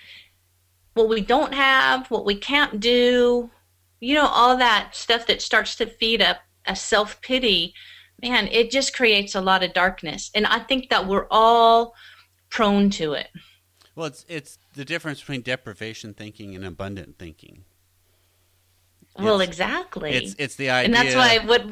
what 0.96 1.08
we 1.08 1.22
don't 1.22 1.54
have, 1.54 2.10
what 2.10 2.26
we 2.26 2.34
can't 2.34 2.80
do, 2.80 3.52
you 4.00 4.16
know, 4.16 4.26
all 4.26 4.58
that 4.58 4.96
stuff 4.96 5.28
that 5.28 5.40
starts 5.40 5.76
to 5.76 5.86
feed 5.86 6.20
up 6.20 6.40
a 6.66 6.76
self 6.76 7.22
pity, 7.22 7.76
man, 8.24 8.48
it 8.48 8.72
just 8.72 8.96
creates 8.96 9.36
a 9.36 9.42
lot 9.42 9.62
of 9.62 9.72
darkness. 9.72 10.32
And 10.34 10.48
I 10.48 10.62
think 10.62 10.90
that 10.90 11.08
we're 11.08 11.28
all 11.30 11.94
prone 12.50 12.90
to 12.92 13.14
it. 13.14 13.28
Well, 13.96 14.08
it's 14.08 14.26
it's 14.28 14.58
the 14.74 14.84
difference 14.84 15.20
between 15.20 15.42
deprivation 15.42 16.16
thinking 16.16 16.56
and 16.56 16.66
abundant 16.66 17.20
thinking. 17.20 17.66
Well, 19.16 19.42
It's- 19.42 19.48
exactly. 19.48 20.10
It's 20.14 20.36
it's 20.40 20.56
the 20.56 20.72
idea. 20.72 20.86
and 20.86 20.94
that's 20.96 21.14
why 21.16 21.38
what 21.46 21.64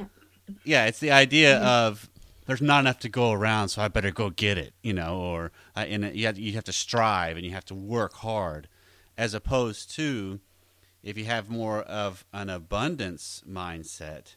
yeah, 0.64 0.86
it's 0.86 1.00
the 1.00 1.10
idea 1.10 1.56
Mm-hmm. 1.56 1.66
of 1.66 2.08
there's 2.46 2.62
not 2.62 2.80
enough 2.80 3.00
to 3.00 3.10
go 3.10 3.32
around, 3.32 3.70
so 3.70 3.82
I 3.82 3.88
better 3.88 4.12
go 4.12 4.30
get 4.30 4.58
it, 4.58 4.74
you 4.82 4.94
know, 4.94 5.20
or 5.20 5.52
uh, 5.76 5.82
and 5.82 6.16
you 6.16 6.26
have, 6.26 6.40
you 6.40 6.54
have 6.54 6.64
to 6.66 6.74
strive 6.74 7.38
and 7.38 7.46
you 7.46 7.52
have 7.52 7.66
to 7.66 7.76
work 7.76 8.14
hard, 8.16 8.68
as 9.18 9.34
opposed 9.34 9.92
to 9.96 10.40
if 11.04 11.18
you 11.18 11.26
have 11.26 11.50
more 11.50 11.82
of 11.82 12.26
an 12.34 12.50
abundance 12.50 13.44
mindset, 13.50 14.36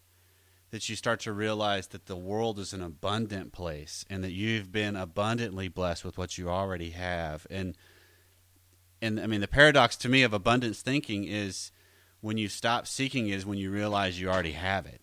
that 0.71 0.89
you 0.89 0.97
start 0.97 1.21
to 1.21 1.33
realize 1.33 1.89
that 1.89 2.07
the 2.07 2.17
world 2.17 2.59
is 2.59 2.73
an 2.73 2.83
abundant 2.83 3.53
place 3.53 4.05
and 4.11 4.25
that 4.25 4.33
you've 4.33 4.73
been 4.73 4.97
abundantly 4.97 5.69
blessed 5.69 6.05
with 6.05 6.19
what 6.19 6.37
you 6.37 6.51
already 6.51 6.91
have, 6.91 7.47
and 7.51 7.77
and 9.01 9.21
I 9.21 9.27
mean 9.27 9.41
the 9.41 9.49
paradox 9.49 9.97
to 9.97 10.09
me 10.09 10.23
of 10.23 10.33
abundance 10.33 10.83
thinking 10.83 11.25
is 11.25 11.71
when 12.21 12.39
you 12.39 12.49
stop 12.49 12.87
seeking 12.87 13.29
is 13.29 13.45
when 13.45 13.59
you 13.59 13.71
realize 13.71 14.21
you 14.21 14.31
already 14.31 14.53
have 14.53 14.87
it. 14.87 15.01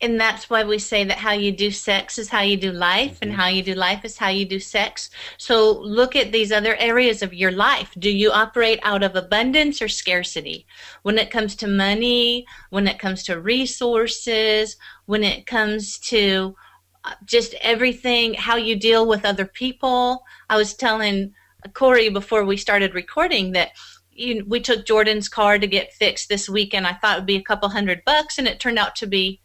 And 0.00 0.20
that's 0.20 0.50
why 0.50 0.64
we 0.64 0.78
say 0.78 1.04
that 1.04 1.18
how 1.18 1.32
you 1.32 1.52
do 1.52 1.70
sex 1.70 2.18
is 2.18 2.28
how 2.28 2.40
you 2.40 2.56
do 2.56 2.72
life 2.72 3.18
and 3.22 3.32
how 3.32 3.46
you 3.46 3.62
do 3.62 3.74
life 3.74 4.04
is 4.04 4.18
how 4.18 4.28
you 4.28 4.44
do 4.44 4.58
sex. 4.58 5.10
So 5.36 5.78
look 5.78 6.16
at 6.16 6.32
these 6.32 6.50
other 6.50 6.74
areas 6.76 7.22
of 7.22 7.32
your 7.32 7.52
life. 7.52 7.94
Do 7.98 8.10
you 8.10 8.32
operate 8.32 8.80
out 8.82 9.04
of 9.04 9.14
abundance 9.14 9.80
or 9.80 9.88
scarcity? 9.88 10.66
When 11.02 11.16
it 11.16 11.30
comes 11.30 11.54
to 11.56 11.68
money 11.68 12.46
when 12.70 12.88
it 12.88 12.98
comes 12.98 13.22
to 13.24 13.40
resources 13.40 14.76
when 15.06 15.22
it 15.22 15.46
comes 15.46 15.98
to 15.98 16.56
uh, 17.04 17.14
just 17.24 17.54
everything 17.60 18.34
how 18.34 18.56
you 18.56 18.74
deal 18.74 19.06
with 19.06 19.24
other 19.24 19.46
people. 19.46 20.24
I 20.50 20.56
was 20.56 20.74
telling 20.74 21.32
corey 21.72 22.08
before 22.08 22.44
we 22.44 22.56
started 22.56 22.94
recording 22.94 23.52
that 23.52 23.70
you, 24.10 24.44
we 24.48 24.60
took 24.60 24.86
jordan's 24.86 25.28
car 25.28 25.58
to 25.58 25.66
get 25.66 25.92
fixed 25.92 26.28
this 26.28 26.48
weekend. 26.48 26.86
I 26.86 26.94
thought 26.94 27.16
it 27.16 27.20
would 27.20 27.26
be 27.26 27.36
a 27.36 27.42
couple 27.42 27.68
hundred 27.68 28.02
bucks 28.04 28.38
and 28.38 28.48
it 28.48 28.58
turned 28.58 28.78
out 28.78 28.96
to 28.96 29.06
be 29.06 29.40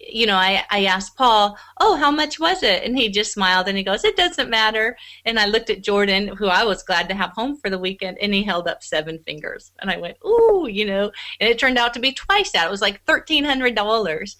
you 0.00 0.26
know, 0.26 0.36
I, 0.36 0.64
I 0.70 0.84
asked 0.84 1.16
Paul, 1.16 1.58
oh, 1.80 1.96
how 1.96 2.10
much 2.10 2.38
was 2.38 2.62
it? 2.62 2.82
And 2.82 2.98
he 2.98 3.08
just 3.08 3.32
smiled 3.32 3.68
and 3.68 3.76
he 3.76 3.84
goes, 3.84 4.04
it 4.04 4.16
doesn't 4.16 4.50
matter. 4.50 4.96
And 5.24 5.38
I 5.38 5.46
looked 5.46 5.70
at 5.70 5.82
Jordan, 5.82 6.28
who 6.28 6.46
I 6.46 6.64
was 6.64 6.82
glad 6.82 7.08
to 7.08 7.14
have 7.14 7.30
home 7.30 7.56
for 7.56 7.70
the 7.70 7.78
weekend, 7.78 8.18
and 8.20 8.34
he 8.34 8.42
held 8.42 8.68
up 8.68 8.82
seven 8.82 9.18
fingers. 9.20 9.72
And 9.80 9.90
I 9.90 9.96
went, 9.96 10.16
ooh, 10.24 10.68
you 10.70 10.84
know, 10.84 11.12
and 11.40 11.48
it 11.48 11.58
turned 11.58 11.78
out 11.78 11.94
to 11.94 12.00
be 12.00 12.12
twice 12.12 12.52
that. 12.52 12.66
It 12.66 12.70
was 12.70 12.82
like 12.82 13.04
$1,300. 13.06 14.36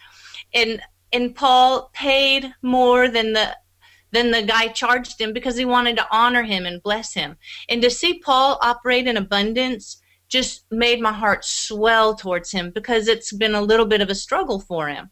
And, 0.55 0.81
and 1.13 1.35
Paul 1.35 1.91
paid 1.93 2.55
more 2.63 3.09
than 3.09 3.33
the, 3.33 3.57
than 4.13 4.31
the 4.31 4.43
guy 4.43 4.69
charged 4.69 5.21
him 5.21 5.33
because 5.33 5.57
he 5.57 5.65
wanted 5.65 5.97
to 5.97 6.07
honor 6.11 6.43
him 6.43 6.67
and 6.67 6.83
bless 6.83 7.15
him. 7.15 7.37
And 7.69 7.83
to 7.83 7.91
see 7.91 8.19
Paul 8.19 8.59
operate 8.63 9.07
in 9.07 9.17
abundance 9.17 10.01
just 10.35 10.65
made 10.73 11.01
my 11.01 11.13
heart 11.13 11.45
swell 11.45 12.13
towards 12.17 12.51
him 12.51 12.73
because 12.75 13.07
it's 13.07 13.33
been 13.33 13.55
a 13.55 13.63
little 13.63 13.87
bit 13.87 14.01
of 14.01 14.11
a 14.11 14.17
struggle 14.17 14.59
for 14.59 14.89
him. 14.89 15.09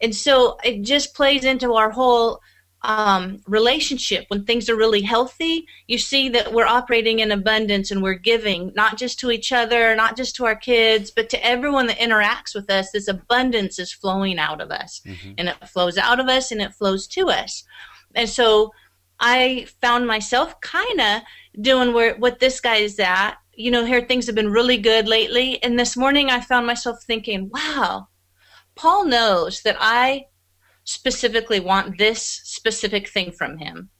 And 0.00 0.16
so 0.16 0.56
it 0.64 0.80
just 0.80 1.14
plays 1.14 1.44
into 1.44 1.74
our 1.74 1.90
whole 1.90 2.40
um, 2.80 3.42
relationship 3.46 4.24
when 4.28 4.44
things 4.44 4.70
are 4.70 4.76
really 4.76 5.02
healthy. 5.02 5.66
You 5.86 5.98
see 5.98 6.30
that 6.30 6.54
we're 6.54 6.66
operating 6.78 7.18
in 7.18 7.30
abundance 7.30 7.90
and 7.90 8.02
we're 8.02 8.14
giving, 8.14 8.72
not 8.74 8.96
just 8.96 9.18
to 9.20 9.30
each 9.30 9.52
other, 9.52 9.94
not 9.94 10.16
just 10.16 10.34
to 10.36 10.46
our 10.46 10.56
kids, 10.56 11.10
but 11.10 11.28
to 11.30 11.46
everyone 11.46 11.86
that 11.88 11.98
interacts 11.98 12.54
with 12.54 12.70
us. 12.70 12.90
This 12.90 13.08
abundance 13.08 13.78
is 13.78 13.92
flowing 13.92 14.38
out 14.38 14.62
of 14.62 14.70
us, 14.70 15.02
mm-hmm. 15.04 15.32
and 15.36 15.48
it 15.50 15.68
flows 15.68 15.98
out 15.98 16.20
of 16.20 16.28
us 16.28 16.50
and 16.52 16.62
it 16.62 16.72
flows 16.72 17.06
to 17.08 17.28
us. 17.28 17.64
And 18.14 18.28
so 18.28 18.72
I 19.20 19.66
found 19.82 20.06
myself 20.06 20.58
kind 20.62 21.00
of 21.00 21.22
doing 21.60 21.92
where 21.92 22.14
what 22.16 22.38
this 22.40 22.60
guy 22.60 22.76
is 22.76 22.98
at. 22.98 23.36
You 23.56 23.70
know, 23.70 23.84
here 23.84 24.04
things 24.04 24.26
have 24.26 24.34
been 24.34 24.50
really 24.50 24.78
good 24.78 25.06
lately, 25.06 25.62
and 25.62 25.78
this 25.78 25.96
morning 25.96 26.30
I 26.30 26.40
found 26.40 26.66
myself 26.66 27.02
thinking, 27.02 27.50
"Wow, 27.52 28.08
Paul 28.74 29.04
knows 29.04 29.62
that 29.62 29.76
I 29.80 30.26
specifically 30.84 31.60
want 31.60 31.98
this 31.98 32.22
specific 32.22 33.08
thing 33.08 33.32
from 33.32 33.58
him, 33.58 33.90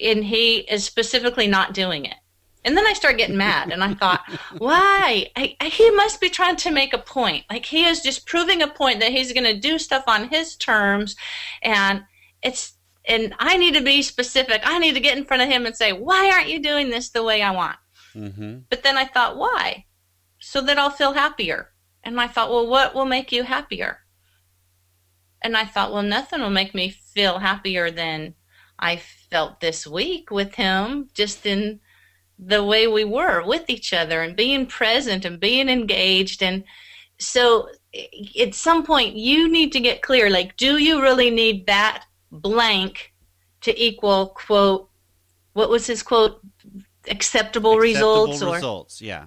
and 0.00 0.24
he 0.24 0.58
is 0.58 0.84
specifically 0.84 1.46
not 1.46 1.74
doing 1.74 2.04
it. 2.04 2.16
And 2.64 2.76
then 2.76 2.86
I 2.86 2.92
start 2.92 3.18
getting 3.18 3.36
mad, 3.36 3.72
and 3.72 3.82
I 3.82 3.94
thought, 3.94 4.22
why? 4.58 5.30
I, 5.34 5.56
I, 5.60 5.66
he 5.66 5.90
must 5.90 6.20
be 6.20 6.30
trying 6.30 6.56
to 6.56 6.70
make 6.70 6.92
a 6.92 6.98
point. 6.98 7.44
Like 7.50 7.66
he 7.66 7.84
is 7.84 8.00
just 8.00 8.26
proving 8.26 8.62
a 8.62 8.68
point 8.68 9.00
that 9.00 9.12
he's 9.12 9.32
going 9.32 9.52
to 9.52 9.58
do 9.58 9.78
stuff 9.78 10.04
on 10.06 10.28
his 10.28 10.56
terms, 10.56 11.16
and 11.62 12.04
it's 12.42 12.74
and 13.04 13.34
I 13.40 13.56
need 13.56 13.74
to 13.74 13.82
be 13.82 14.02
specific. 14.02 14.62
I 14.64 14.78
need 14.78 14.94
to 14.94 15.00
get 15.00 15.18
in 15.18 15.24
front 15.24 15.42
of 15.42 15.48
him 15.48 15.66
and 15.66 15.76
say, 15.76 15.92
why 15.92 16.30
aren't 16.30 16.48
you 16.48 16.62
doing 16.62 16.90
this 16.90 17.10
the 17.10 17.24
way 17.24 17.42
I 17.42 17.50
want? 17.50 17.76
Mm-hmm. 18.14 18.58
But 18.70 18.82
then 18.82 18.96
I 18.96 19.04
thought, 19.04 19.36
why? 19.36 19.86
So 20.38 20.60
that 20.60 20.78
I'll 20.78 20.90
feel 20.90 21.12
happier. 21.12 21.70
And 22.04 22.20
I 22.20 22.28
thought, 22.28 22.50
well, 22.50 22.66
what 22.66 22.94
will 22.94 23.04
make 23.04 23.32
you 23.32 23.44
happier? 23.44 24.00
And 25.40 25.56
I 25.56 25.64
thought, 25.64 25.92
well, 25.92 26.02
nothing 26.02 26.40
will 26.40 26.50
make 26.50 26.74
me 26.74 26.90
feel 26.90 27.38
happier 27.38 27.90
than 27.90 28.34
I 28.78 28.96
felt 28.96 29.60
this 29.60 29.86
week 29.86 30.30
with 30.30 30.54
him, 30.54 31.08
just 31.14 31.46
in 31.46 31.80
the 32.38 32.64
way 32.64 32.88
we 32.88 33.04
were 33.04 33.44
with 33.46 33.70
each 33.70 33.92
other 33.92 34.22
and 34.22 34.34
being 34.34 34.66
present 34.66 35.24
and 35.24 35.38
being 35.38 35.68
engaged. 35.68 36.42
And 36.42 36.64
so 37.18 37.68
at 38.40 38.54
some 38.54 38.84
point, 38.84 39.14
you 39.14 39.48
need 39.48 39.70
to 39.72 39.80
get 39.80 40.02
clear 40.02 40.28
like, 40.28 40.56
do 40.56 40.78
you 40.78 41.00
really 41.00 41.30
need 41.30 41.66
that 41.66 42.04
blank 42.32 43.12
to 43.60 43.80
equal, 43.80 44.28
quote, 44.28 44.88
what 45.52 45.70
was 45.70 45.86
his 45.86 46.02
quote? 46.02 46.40
Acceptable, 47.08 47.72
acceptable 47.72 47.78
results 47.78 48.42
or 48.42 48.54
results 48.54 49.02
yeah. 49.02 49.24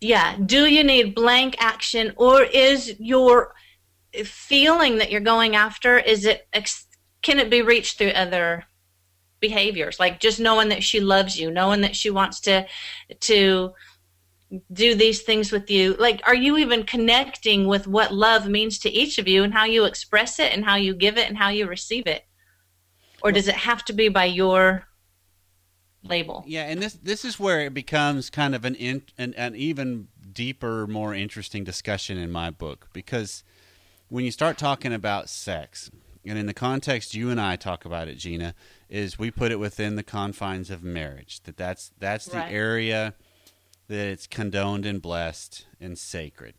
Yeah. 0.00 0.36
Do 0.44 0.66
you 0.66 0.84
need 0.84 1.14
blank 1.14 1.56
action 1.58 2.12
or 2.16 2.42
is 2.42 2.94
your 2.98 3.54
feeling 4.24 4.98
that 4.98 5.10
you're 5.10 5.20
going 5.20 5.56
after 5.56 5.98
is 5.98 6.24
it 6.24 6.48
can 7.22 7.38
it 7.38 7.50
be 7.50 7.62
reached 7.62 7.98
through 7.98 8.10
other 8.10 8.64
behaviors? 9.40 9.98
Like 9.98 10.20
just 10.20 10.40
knowing 10.40 10.68
that 10.68 10.84
she 10.84 11.00
loves 11.00 11.38
you 11.38 11.50
knowing 11.50 11.80
that 11.80 11.96
she 11.96 12.10
wants 12.10 12.40
to 12.40 12.66
to 13.20 13.72
do 14.72 14.94
these 14.94 15.22
things 15.22 15.50
with 15.50 15.70
you. 15.70 15.94
Like 15.94 16.22
are 16.24 16.34
you 16.34 16.56
even 16.56 16.84
connecting 16.84 17.66
with 17.66 17.88
what 17.88 18.14
love 18.14 18.48
means 18.48 18.78
to 18.80 18.90
each 18.90 19.18
of 19.18 19.26
you 19.26 19.42
and 19.42 19.52
how 19.52 19.64
you 19.64 19.84
express 19.84 20.38
it 20.38 20.52
and 20.52 20.64
how 20.64 20.76
you 20.76 20.94
give 20.94 21.18
it 21.18 21.28
and 21.28 21.36
how 21.36 21.48
you 21.48 21.66
receive 21.66 22.06
it? 22.06 22.24
Or 23.20 23.32
does 23.32 23.48
it 23.48 23.56
have 23.56 23.84
to 23.86 23.92
be 23.92 24.08
by 24.08 24.26
your 24.26 24.87
label 26.08 26.44
yeah 26.46 26.64
and 26.64 26.82
this 26.82 26.94
this 26.94 27.24
is 27.24 27.38
where 27.38 27.60
it 27.60 27.74
becomes 27.74 28.30
kind 28.30 28.54
of 28.54 28.64
an 28.64 28.74
in, 28.74 29.02
an, 29.16 29.34
an 29.34 29.54
even 29.54 30.08
deeper 30.32 30.86
more 30.86 31.14
interesting 31.14 31.64
discussion 31.64 32.16
in 32.18 32.30
my 32.30 32.50
book 32.50 32.88
because 32.92 33.42
when 34.08 34.24
you 34.24 34.30
start 34.30 34.58
talking 34.58 34.92
about 34.92 35.28
sex, 35.28 35.90
and 36.24 36.38
in 36.38 36.46
the 36.46 36.54
context 36.54 37.14
you 37.14 37.30
and 37.30 37.40
I 37.40 37.56
talk 37.56 37.84
about 37.84 38.08
it, 38.08 38.16
Gina, 38.16 38.54
is 38.88 39.18
we 39.18 39.30
put 39.30 39.52
it 39.52 39.56
within 39.56 39.96
the 39.96 40.02
confines 40.02 40.70
of 40.70 40.82
marriage. 40.82 41.40
That 41.44 41.56
that's 41.56 41.92
that's 41.98 42.26
the 42.26 42.38
right. 42.38 42.52
area 42.52 43.14
that 43.88 44.06
it's 44.06 44.26
condoned 44.26 44.84
and 44.84 45.00
blessed 45.00 45.66
and 45.80 45.98
sacred. 45.98 46.54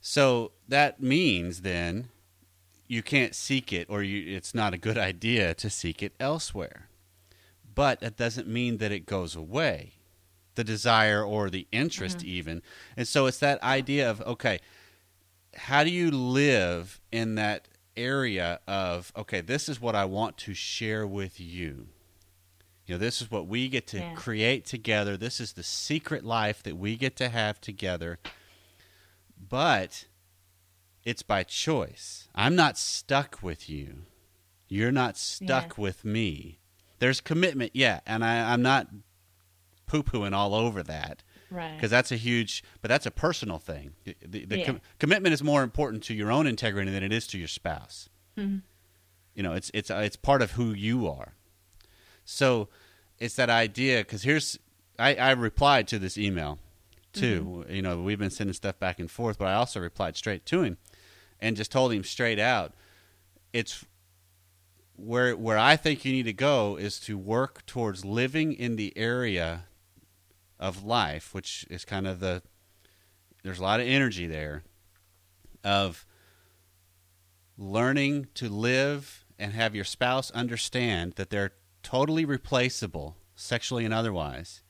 So 0.00 0.52
that 0.68 1.02
means 1.02 1.62
then 1.62 2.08
you 2.86 3.02
can't 3.02 3.34
seek 3.34 3.72
it, 3.72 3.86
or 3.88 4.02
you, 4.02 4.36
it's 4.36 4.54
not 4.54 4.74
a 4.74 4.78
good 4.78 4.98
idea 5.12 5.54
to 5.54 5.70
seek 5.70 6.02
it 6.02 6.14
elsewhere. 6.20 6.88
But 7.74 8.00
that 8.00 8.16
doesn't 8.16 8.48
mean 8.48 8.78
that 8.78 8.92
it 8.92 9.06
goes 9.06 9.34
away, 9.34 9.94
the 10.54 10.64
desire 10.64 11.24
or 11.24 11.50
the 11.50 11.66
interest, 11.72 12.18
mm-hmm. 12.18 12.28
even. 12.28 12.62
And 12.96 13.08
so 13.08 13.26
it's 13.26 13.38
that 13.38 13.62
idea 13.62 14.08
of 14.08 14.20
okay, 14.22 14.60
how 15.56 15.84
do 15.84 15.90
you 15.90 16.10
live 16.10 17.00
in 17.12 17.34
that 17.36 17.68
area 17.96 18.60
of 18.66 19.12
okay 19.16 19.40
this 19.40 19.68
is 19.68 19.80
what 19.80 19.94
i 19.94 20.04
want 20.04 20.36
to 20.36 20.52
share 20.52 21.06
with 21.06 21.40
you 21.40 21.86
you 22.86 22.94
know 22.94 22.98
this 22.98 23.22
is 23.22 23.30
what 23.30 23.46
we 23.46 23.68
get 23.68 23.86
to 23.86 23.98
yeah. 23.98 24.14
create 24.14 24.64
together 24.64 25.16
this 25.16 25.40
is 25.40 25.52
the 25.52 25.62
secret 25.62 26.24
life 26.24 26.62
that 26.62 26.76
we 26.76 26.96
get 26.96 27.16
to 27.16 27.28
have 27.28 27.60
together 27.60 28.18
but 29.48 30.06
it's 31.04 31.22
by 31.22 31.42
choice 31.42 32.28
i'm 32.34 32.56
not 32.56 32.76
stuck 32.76 33.38
with 33.42 33.70
you 33.70 34.02
you're 34.68 34.92
not 34.92 35.16
stuck 35.16 35.76
yeah. 35.76 35.82
with 35.82 36.04
me 36.04 36.58
there's 36.98 37.20
commitment 37.20 37.70
yeah 37.74 38.00
and 38.06 38.24
I, 38.24 38.52
i'm 38.52 38.62
not 38.62 38.88
poo-pooing 39.86 40.32
all 40.32 40.54
over 40.54 40.82
that 40.82 41.22
right 41.50 41.74
because 41.76 41.90
that's 41.90 42.12
a 42.12 42.16
huge 42.16 42.64
but 42.80 42.88
that's 42.88 43.06
a 43.06 43.10
personal 43.10 43.58
thing 43.58 43.92
the, 44.04 44.44
the 44.44 44.58
yeah. 44.58 44.66
com- 44.66 44.80
commitment 44.98 45.32
is 45.32 45.42
more 45.42 45.62
important 45.62 46.02
to 46.04 46.14
your 46.14 46.30
own 46.30 46.46
integrity 46.46 46.90
than 46.90 47.02
it 47.02 47.12
is 47.12 47.26
to 47.28 47.38
your 47.38 47.48
spouse 47.48 48.08
mm-hmm. 48.36 48.58
you 49.34 49.42
know 49.42 49.52
it's 49.52 49.70
it's 49.74 49.90
it's 49.90 50.16
part 50.16 50.42
of 50.42 50.52
who 50.52 50.72
you 50.72 51.06
are 51.08 51.34
so 52.24 52.68
it's 53.18 53.36
that 53.36 53.50
idea 53.50 53.98
because 53.98 54.22
here's 54.22 54.58
I, 54.98 55.14
I 55.16 55.30
replied 55.32 55.88
to 55.88 55.98
this 55.98 56.16
email 56.16 56.58
too 57.12 57.64
mm-hmm. 57.64 57.74
you 57.74 57.82
know 57.82 58.00
we've 58.00 58.18
been 58.18 58.30
sending 58.30 58.54
stuff 58.54 58.78
back 58.78 58.98
and 58.98 59.10
forth 59.10 59.38
but 59.38 59.48
i 59.48 59.54
also 59.54 59.80
replied 59.80 60.16
straight 60.16 60.46
to 60.46 60.62
him 60.62 60.78
and 61.40 61.56
just 61.56 61.70
told 61.70 61.92
him 61.92 62.04
straight 62.04 62.38
out 62.38 62.72
it's 63.52 63.84
where 64.96 65.36
where 65.36 65.58
I 65.58 65.76
think 65.76 66.04
you 66.04 66.12
need 66.12 66.24
to 66.24 66.32
go 66.32 66.76
is 66.76 66.98
to 67.00 67.18
work 67.18 67.66
towards 67.66 68.04
living 68.04 68.52
in 68.52 68.76
the 68.76 68.96
area 68.96 69.64
of 70.58 70.84
life, 70.84 71.34
which 71.34 71.66
is 71.68 71.84
kind 71.84 72.06
of 72.06 72.20
the 72.20 72.42
there's 73.42 73.58
a 73.58 73.62
lot 73.62 73.80
of 73.80 73.86
energy 73.86 74.26
there 74.26 74.64
of 75.62 76.06
learning 77.56 78.28
to 78.34 78.48
live 78.48 79.24
and 79.38 79.52
have 79.52 79.74
your 79.74 79.84
spouse 79.84 80.30
understand 80.32 81.12
that 81.12 81.30
they're 81.30 81.52
totally 81.82 82.24
replaceable 82.24 83.16
sexually 83.36 83.84
and 83.84 83.92
otherwise 83.92 84.62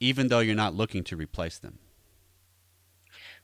even 0.00 0.28
though 0.28 0.40
you're 0.40 0.54
not 0.54 0.74
looking 0.74 1.02
to 1.04 1.16
replace 1.16 1.58
them. 1.58 1.78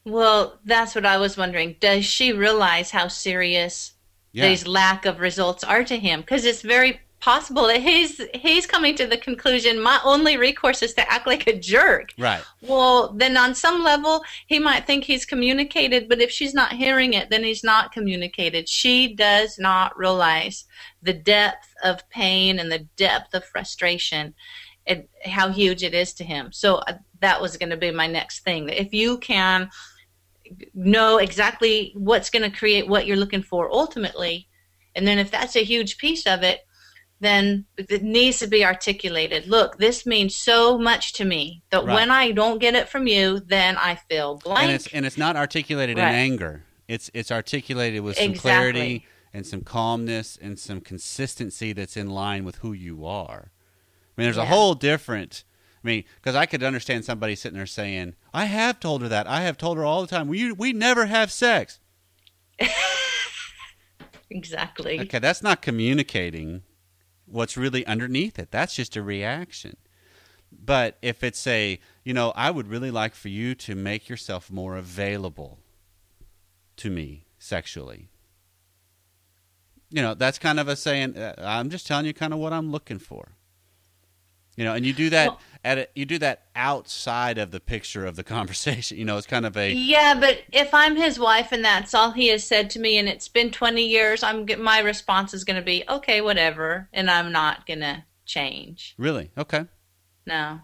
Well 0.05 0.59
that's 0.65 0.95
what 0.95 1.07
i 1.07 1.17
was 1.17 1.37
wondering. 1.37 1.77
Does 1.81 2.05
she 2.05 2.33
realize 2.33 2.91
how 2.91 3.09
serious 3.09 3.95
yeah. 4.33 4.49
these 4.49 4.67
lack 4.67 5.07
of 5.07 5.21
results 5.21 5.65
are 5.65 5.85
to 5.85 5.97
him 5.97 6.21
because 6.21 6.45
it's 6.45 6.63
very 6.63 7.01
possible 7.21 7.67
that 7.67 7.83
he's 7.83 8.21
he's 8.35 8.67
coming 8.67 8.95
to 8.97 9.07
the 9.07 9.17
conclusion 9.17 9.79
my 9.79 10.01
only 10.05 10.39
recourse 10.39 10.83
is 10.83 10.95
to 10.95 11.13
act 11.13 11.27
like 11.27 11.47
a 11.47 11.59
jerk. 11.59 12.13
Right. 12.19 12.43
Well, 12.63 13.13
then 13.13 13.37
on 13.37 13.55
some 13.55 13.85
level 13.85 14.25
he 14.47 14.59
might 14.59 14.87
think 14.87 15.05
he's 15.05 15.27
communicated, 15.27 16.09
but 16.09 16.21
if 16.21 16.31
she's 16.31 16.55
not 16.55 16.73
hearing 16.73 17.13
it, 17.13 17.29
then 17.31 17.45
he's 17.45 17.63
not 17.63 17.93
communicated. 17.93 18.69
She 18.69 19.15
does 19.15 19.59
not 19.59 19.97
realize 19.99 20.65
the 21.03 21.13
depth 21.13 21.69
of 21.85 22.09
pain 22.09 22.59
and 22.59 22.73
the 22.73 22.87
depth 22.97 23.35
of 23.35 23.45
frustration 23.45 24.35
and 24.87 25.05
how 25.25 25.51
huge 25.51 25.83
it 25.83 25.95
is 25.95 26.15
to 26.15 26.25
him. 26.25 26.53
So 26.53 26.77
uh, 26.77 26.95
that 27.21 27.41
was 27.41 27.57
going 27.59 27.71
to 27.71 27.77
be 27.77 27.91
my 27.91 28.07
next 28.07 28.41
thing. 28.41 28.71
If 28.71 28.95
you 28.95 29.19
can 29.19 29.71
know 30.75 31.19
exactly 31.19 31.92
what's 31.97 32.30
going 32.30 32.49
to 32.50 32.57
create 32.57 32.88
what 32.88 33.07
you're 33.07 33.16
looking 33.16 33.42
for 33.42 33.71
ultimately, 33.71 34.49
and 34.95 35.07
then 35.07 35.19
if 35.19 35.30
that's 35.30 35.57
a 35.57 35.64
huge 35.64 35.99
piece 35.99 36.26
of 36.26 36.42
it, 36.42 36.61
then 37.21 37.66
it 37.76 38.02
needs 38.02 38.38
to 38.38 38.47
be 38.47 38.64
articulated. 38.64 39.47
Look, 39.47 39.76
this 39.78 40.07
means 40.07 40.35
so 40.35 40.78
much 40.78 41.12
to 41.14 41.25
me 41.25 41.62
that 41.71 41.85
Right. 41.85 41.95
when 41.95 42.11
I 42.11 42.30
don't 42.33 42.59
get 42.59 42.75
it 42.75 42.88
from 42.88 43.07
you, 43.07 43.40
then 43.40 43.76
I 43.76 43.97
feel 43.97 44.38
blank. 44.38 44.62
And 44.62 44.73
it's 44.73 44.87
and 44.88 45.04
it's 45.04 45.19
not 45.19 45.37
articulated 45.37 45.99
Right. 45.99 46.09
in 46.09 46.14
anger. 46.14 46.64
It's 46.88 47.11
it's 47.12 47.30
articulated 47.30 48.00
with 48.02 48.16
some 48.16 48.30
Exactly. 48.30 48.40
clarity 48.40 49.07
and 49.33 49.47
some 49.47 49.61
calmness 49.61 50.38
and 50.40 50.59
some 50.59 50.80
consistency 50.80 51.73
that's 51.73 51.97
in 51.97 52.09
line 52.11 52.45
with 52.45 52.57
who 52.57 52.73
you 52.73 53.04
are. 53.04 53.52
I 53.52 54.21
mean, 54.21 54.26
there's 54.26 54.37
a 54.37 54.47
whole 54.47 54.75
different. 54.75 55.45
I 55.83 55.87
mean, 55.87 56.05
because 56.17 56.35
I 56.35 56.47
could 56.47 56.63
understand 56.63 57.05
somebody 57.05 57.35
sitting 57.35 57.57
there 57.57 57.67
saying, 57.67 58.15
"I 58.35 58.45
have 58.45 58.81
told 58.81 59.03
her 59.03 59.09
that. 59.09 59.27
I 59.27 59.41
have 59.43 59.57
told 59.57 59.79
her 59.79 59.85
all 59.85 60.03
the 60.03 60.07
time. 60.09 60.29
We 60.29 60.53
we 60.53 60.73
never 60.73 61.07
have 61.07 61.33
sex." 61.33 61.79
exactly. 64.31 65.01
Okay, 65.01 65.19
that's 65.19 65.43
not 65.43 65.63
communicating 65.63 66.63
what's 67.27 67.57
really 67.57 67.87
underneath 67.87 68.39
it. 68.39 68.51
That's 68.51 68.75
just 68.75 68.97
a 68.97 69.03
reaction. 69.03 69.77
But 70.53 70.99
if 71.01 71.23
it's 71.23 71.47
a, 71.47 71.79
you 72.05 72.13
know, 72.13 72.33
I 72.35 72.51
would 72.51 72.67
really 72.69 72.91
like 72.91 73.15
for 73.15 73.29
you 73.29 73.55
to 73.57 73.75
make 73.75 74.09
yourself 74.09 74.51
more 74.51 74.77
available 74.77 75.61
to 76.77 76.91
me 76.91 77.25
sexually. 77.39 78.09
You 79.91 80.03
know, 80.03 80.15
that's 80.15 80.39
kind 80.39 80.59
of 80.61 80.69
a 80.69 80.77
saying, 80.77 81.17
uh, 81.17 81.35
I'm 81.39 81.71
just 81.71 81.87
telling 81.87 82.07
you 82.07 82.15
kind 82.15 82.33
of 82.33 82.39
what 82.41 82.53
I'm 82.53 82.71
looking 82.71 82.99
for. 82.99 83.33
You 84.57 84.65
know, 84.65 84.75
and 84.75 84.85
you 84.85 84.93
do 84.93 85.11
that 85.11 85.29
Well- 85.29 85.41
at 85.64 85.79
a, 85.79 85.88
you 85.95 86.05
do 86.05 86.19
that 86.19 86.45
outside 86.55 87.38
of 87.38 87.50
the 87.50 87.61
picture 87.61 88.07
of 88.07 88.17
the 88.17 88.25
conversation. 88.37 88.99
You 88.99 89.05
know, 89.05 89.17
it's 89.17 89.26
kind 89.26 89.47
of 89.47 89.57
a 89.57 89.73
Yeah, 89.73 90.19
but 90.19 90.43
if 90.52 90.73
I'm 90.73 90.97
his 90.97 91.19
wife 91.19 91.52
and 91.52 91.64
that's 91.64 91.95
all 91.95 92.12
he 92.12 92.29
has 92.29 92.45
said 92.45 92.71
to 92.71 92.81
me, 92.81 92.99
and 92.99 93.09
it's 93.09 93.29
been 93.29 93.50
20 93.50 93.83
years, 93.83 94.23
I'm 94.23 94.47
my 94.59 94.81
response 94.81 95.35
is 95.35 95.45
going 95.45 95.59
to 95.59 95.64
be 95.64 95.85
okay, 95.88 96.21
whatever, 96.21 96.88
and 96.93 97.11
I'm 97.11 97.33
not 97.33 97.67
going 97.67 97.81
to 97.81 98.05
change. 98.25 98.95
really 98.99 99.31
okay. 99.37 99.67
No, 100.26 100.61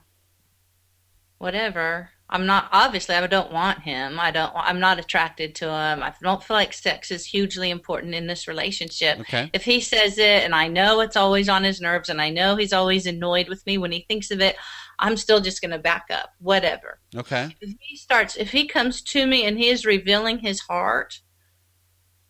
whatever. 1.38 2.10
I'm 2.28 2.44
not 2.44 2.68
obviously. 2.72 3.14
I 3.14 3.24
don't 3.28 3.52
want 3.52 3.82
him. 3.82 4.18
I 4.18 4.32
don't. 4.32 4.52
I'm 4.56 4.80
not 4.80 4.98
attracted 4.98 5.54
to 5.56 5.66
him. 5.66 6.02
I 6.02 6.12
don't 6.20 6.42
feel 6.42 6.56
like 6.56 6.72
sex 6.72 7.12
is 7.12 7.24
hugely 7.24 7.70
important 7.70 8.16
in 8.16 8.26
this 8.26 8.48
relationship. 8.48 9.20
Okay. 9.20 9.48
If 9.52 9.64
he 9.64 9.80
says 9.80 10.18
it, 10.18 10.42
and 10.42 10.52
I 10.52 10.66
know 10.66 11.00
it's 11.00 11.16
always 11.16 11.48
on 11.48 11.62
his 11.62 11.80
nerves, 11.80 12.08
and 12.08 12.20
I 12.20 12.30
know 12.30 12.56
he's 12.56 12.72
always 12.72 13.06
annoyed 13.06 13.48
with 13.48 13.64
me 13.64 13.78
when 13.78 13.92
he 13.92 14.04
thinks 14.08 14.32
of 14.32 14.40
it, 14.40 14.56
I'm 14.98 15.16
still 15.16 15.40
just 15.40 15.60
going 15.60 15.72
to 15.72 15.78
back 15.78 16.06
up. 16.10 16.30
Whatever 16.38 17.00
Okay. 17.14 17.56
if 17.60 17.74
he 17.80 17.96
starts 17.96 18.36
if 18.36 18.50
he 18.50 18.66
comes 18.66 19.00
to 19.02 19.26
me 19.26 19.44
and 19.44 19.58
he 19.58 19.68
is 19.68 19.86
revealing 19.86 20.38
his 20.38 20.60
heart 20.60 21.20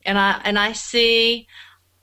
and 0.05 0.19
i 0.19 0.41
and 0.45 0.59
i 0.59 0.73
see 0.73 1.47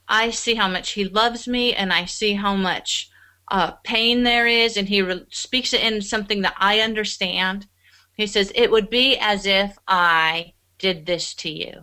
i 0.08 0.30
see 0.30 0.56
how 0.56 0.68
much 0.68 0.92
he 0.92 1.06
loves 1.06 1.48
me 1.48 1.74
and 1.74 1.94
i 1.94 2.06
see 2.06 2.34
how 2.34 2.56
much 2.56 3.10
uh, 3.50 3.72
pain 3.84 4.24
there 4.24 4.48
is 4.48 4.78
and 4.78 4.88
he 4.88 5.02
re- 5.02 5.26
speaks 5.30 5.74
it 5.74 5.82
in 5.82 6.02
something 6.02 6.42
that 6.42 6.56
i 6.58 6.80
understand 6.80 7.68
he 8.14 8.26
says 8.26 8.52
it 8.56 8.72
would 8.72 8.90
be 8.90 9.18
as 9.18 9.46
if 9.46 9.78
i 9.88 10.54
did 10.78 11.06
this 11.06 11.34
to 11.34 11.50
you 11.50 11.74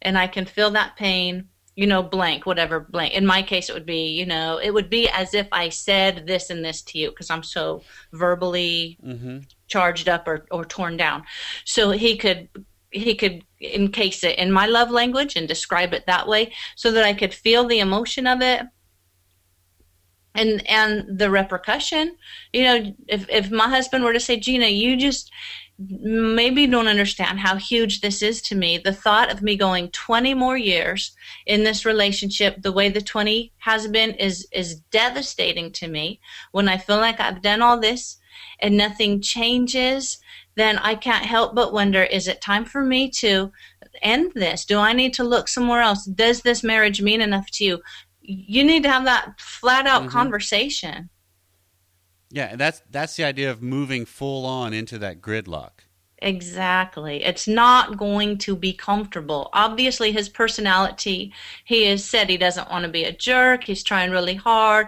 and 0.00 0.16
i 0.16 0.26
can 0.26 0.44
feel 0.44 0.70
that 0.70 0.96
pain 0.96 1.48
you 1.74 1.86
know 1.86 2.02
blank 2.02 2.44
whatever 2.44 2.80
blank 2.80 3.14
in 3.14 3.24
my 3.24 3.42
case 3.42 3.68
it 3.70 3.72
would 3.72 3.86
be 3.86 4.08
you 4.08 4.26
know 4.26 4.58
it 4.58 4.72
would 4.72 4.90
be 4.90 5.08
as 5.08 5.32
if 5.32 5.48
i 5.52 5.68
said 5.70 6.26
this 6.26 6.50
and 6.50 6.64
this 6.64 6.82
to 6.82 6.98
you 6.98 7.08
because 7.10 7.30
i'm 7.30 7.42
so 7.42 7.82
verbally 8.12 8.98
Mm-hmm. 9.04 9.38
charged 9.68 10.08
up 10.08 10.28
or, 10.28 10.46
or 10.50 10.64
torn 10.64 10.96
down. 10.96 11.24
So 11.64 11.90
he 11.90 12.16
could 12.16 12.48
he 12.90 13.14
could 13.14 13.44
encase 13.60 14.22
it 14.22 14.38
in 14.38 14.52
my 14.52 14.66
love 14.66 14.90
language 14.90 15.34
and 15.34 15.48
describe 15.48 15.94
it 15.94 16.06
that 16.06 16.28
way 16.28 16.52
so 16.76 16.92
that 16.92 17.04
I 17.04 17.14
could 17.14 17.32
feel 17.32 17.66
the 17.66 17.78
emotion 17.80 18.26
of 18.26 18.42
it 18.42 18.62
and 20.34 20.66
and 20.68 21.18
the 21.18 21.30
repercussion. 21.30 22.16
You 22.52 22.62
know, 22.62 22.94
if 23.08 23.28
if 23.28 23.50
my 23.50 23.68
husband 23.68 24.04
were 24.04 24.12
to 24.12 24.20
say, 24.20 24.38
Gina, 24.38 24.66
you 24.66 24.96
just 24.96 25.30
maybe 25.78 26.66
don't 26.66 26.86
understand 26.86 27.40
how 27.40 27.56
huge 27.56 28.00
this 28.00 28.22
is 28.22 28.40
to 28.42 28.54
me. 28.54 28.78
The 28.78 28.92
thought 28.92 29.30
of 29.30 29.42
me 29.42 29.56
going 29.56 29.90
20 29.90 30.34
more 30.34 30.56
years 30.56 31.12
in 31.46 31.64
this 31.64 31.84
relationship, 31.84 32.62
the 32.62 32.72
way 32.72 32.88
the 32.88 33.00
20 33.00 33.52
has 33.58 33.88
been, 33.88 34.10
is 34.12 34.46
is 34.52 34.76
devastating 34.90 35.72
to 35.72 35.88
me. 35.88 36.20
When 36.52 36.68
I 36.68 36.76
feel 36.78 36.98
like 36.98 37.20
I've 37.20 37.42
done 37.42 37.62
all 37.62 37.80
this 37.80 38.18
and 38.60 38.76
nothing 38.76 39.20
changes, 39.20 40.18
then 40.54 40.78
I 40.78 40.94
can't 40.94 41.24
help 41.24 41.54
but 41.54 41.72
wonder: 41.72 42.02
Is 42.04 42.28
it 42.28 42.40
time 42.40 42.64
for 42.64 42.82
me 42.82 43.10
to 43.10 43.52
end 44.02 44.32
this? 44.34 44.64
Do 44.64 44.78
I 44.78 44.92
need 44.92 45.14
to 45.14 45.24
look 45.24 45.48
somewhere 45.48 45.80
else? 45.80 46.04
Does 46.04 46.42
this 46.42 46.62
marriage 46.62 47.00
mean 47.02 47.20
enough 47.20 47.50
to 47.52 47.64
you? 47.64 47.82
You 48.20 48.62
need 48.64 48.82
to 48.84 48.90
have 48.90 49.04
that 49.04 49.40
flat 49.40 49.86
out 49.86 50.04
Mhm. 50.04 50.10
conversation. 50.10 51.10
Yeah, 52.32 52.48
and 52.50 52.58
that's 52.58 52.82
that's 52.90 53.14
the 53.16 53.24
idea 53.24 53.50
of 53.50 53.62
moving 53.62 54.06
full 54.06 54.46
on 54.46 54.72
into 54.72 54.98
that 54.98 55.20
gridlock. 55.20 55.84
Exactly. 56.22 57.24
It's 57.24 57.46
not 57.46 57.98
going 57.98 58.38
to 58.38 58.56
be 58.56 58.72
comfortable. 58.72 59.50
Obviously, 59.52 60.12
his 60.12 60.28
personality, 60.28 61.34
he 61.64 61.86
has 61.86 62.04
said 62.04 62.30
he 62.30 62.36
doesn't 62.38 62.70
want 62.70 62.84
to 62.84 62.90
be 62.90 63.04
a 63.04 63.12
jerk. 63.12 63.64
He's 63.64 63.82
trying 63.82 64.12
really 64.12 64.36
hard, 64.36 64.86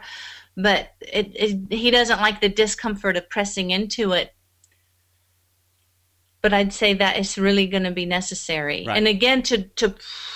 but 0.56 0.92
it, 1.00 1.32
it, 1.34 1.72
he 1.72 1.90
doesn't 1.90 2.20
like 2.20 2.40
the 2.40 2.48
discomfort 2.48 3.16
of 3.16 3.28
pressing 3.28 3.72
into 3.72 4.12
it. 4.12 4.32
But 6.44 6.52
I'd 6.52 6.74
say 6.74 6.92
that 6.92 7.16
is 7.16 7.38
really 7.38 7.66
going 7.66 7.84
to 7.84 7.90
be 7.90 8.04
necessary. 8.04 8.84
Right. 8.86 8.98
And 8.98 9.08
again, 9.08 9.42
to, 9.44 9.62
to 9.62 9.94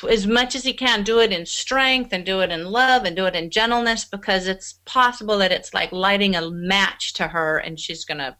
as 0.08 0.26
much 0.26 0.56
as 0.56 0.64
he 0.64 0.72
can, 0.72 1.04
do 1.04 1.20
it 1.20 1.34
in 1.34 1.44
strength 1.44 2.14
and 2.14 2.24
do 2.24 2.40
it 2.40 2.50
in 2.50 2.64
love 2.64 3.04
and 3.04 3.14
do 3.14 3.26
it 3.26 3.36
in 3.36 3.50
gentleness 3.50 4.06
because 4.06 4.46
it's 4.46 4.80
possible 4.86 5.36
that 5.36 5.52
it's 5.52 5.74
like 5.74 5.92
lighting 5.92 6.34
a 6.34 6.50
match 6.50 7.12
to 7.14 7.28
her 7.28 7.58
and 7.58 7.78
she's 7.78 8.06
going 8.06 8.16
to 8.16 8.38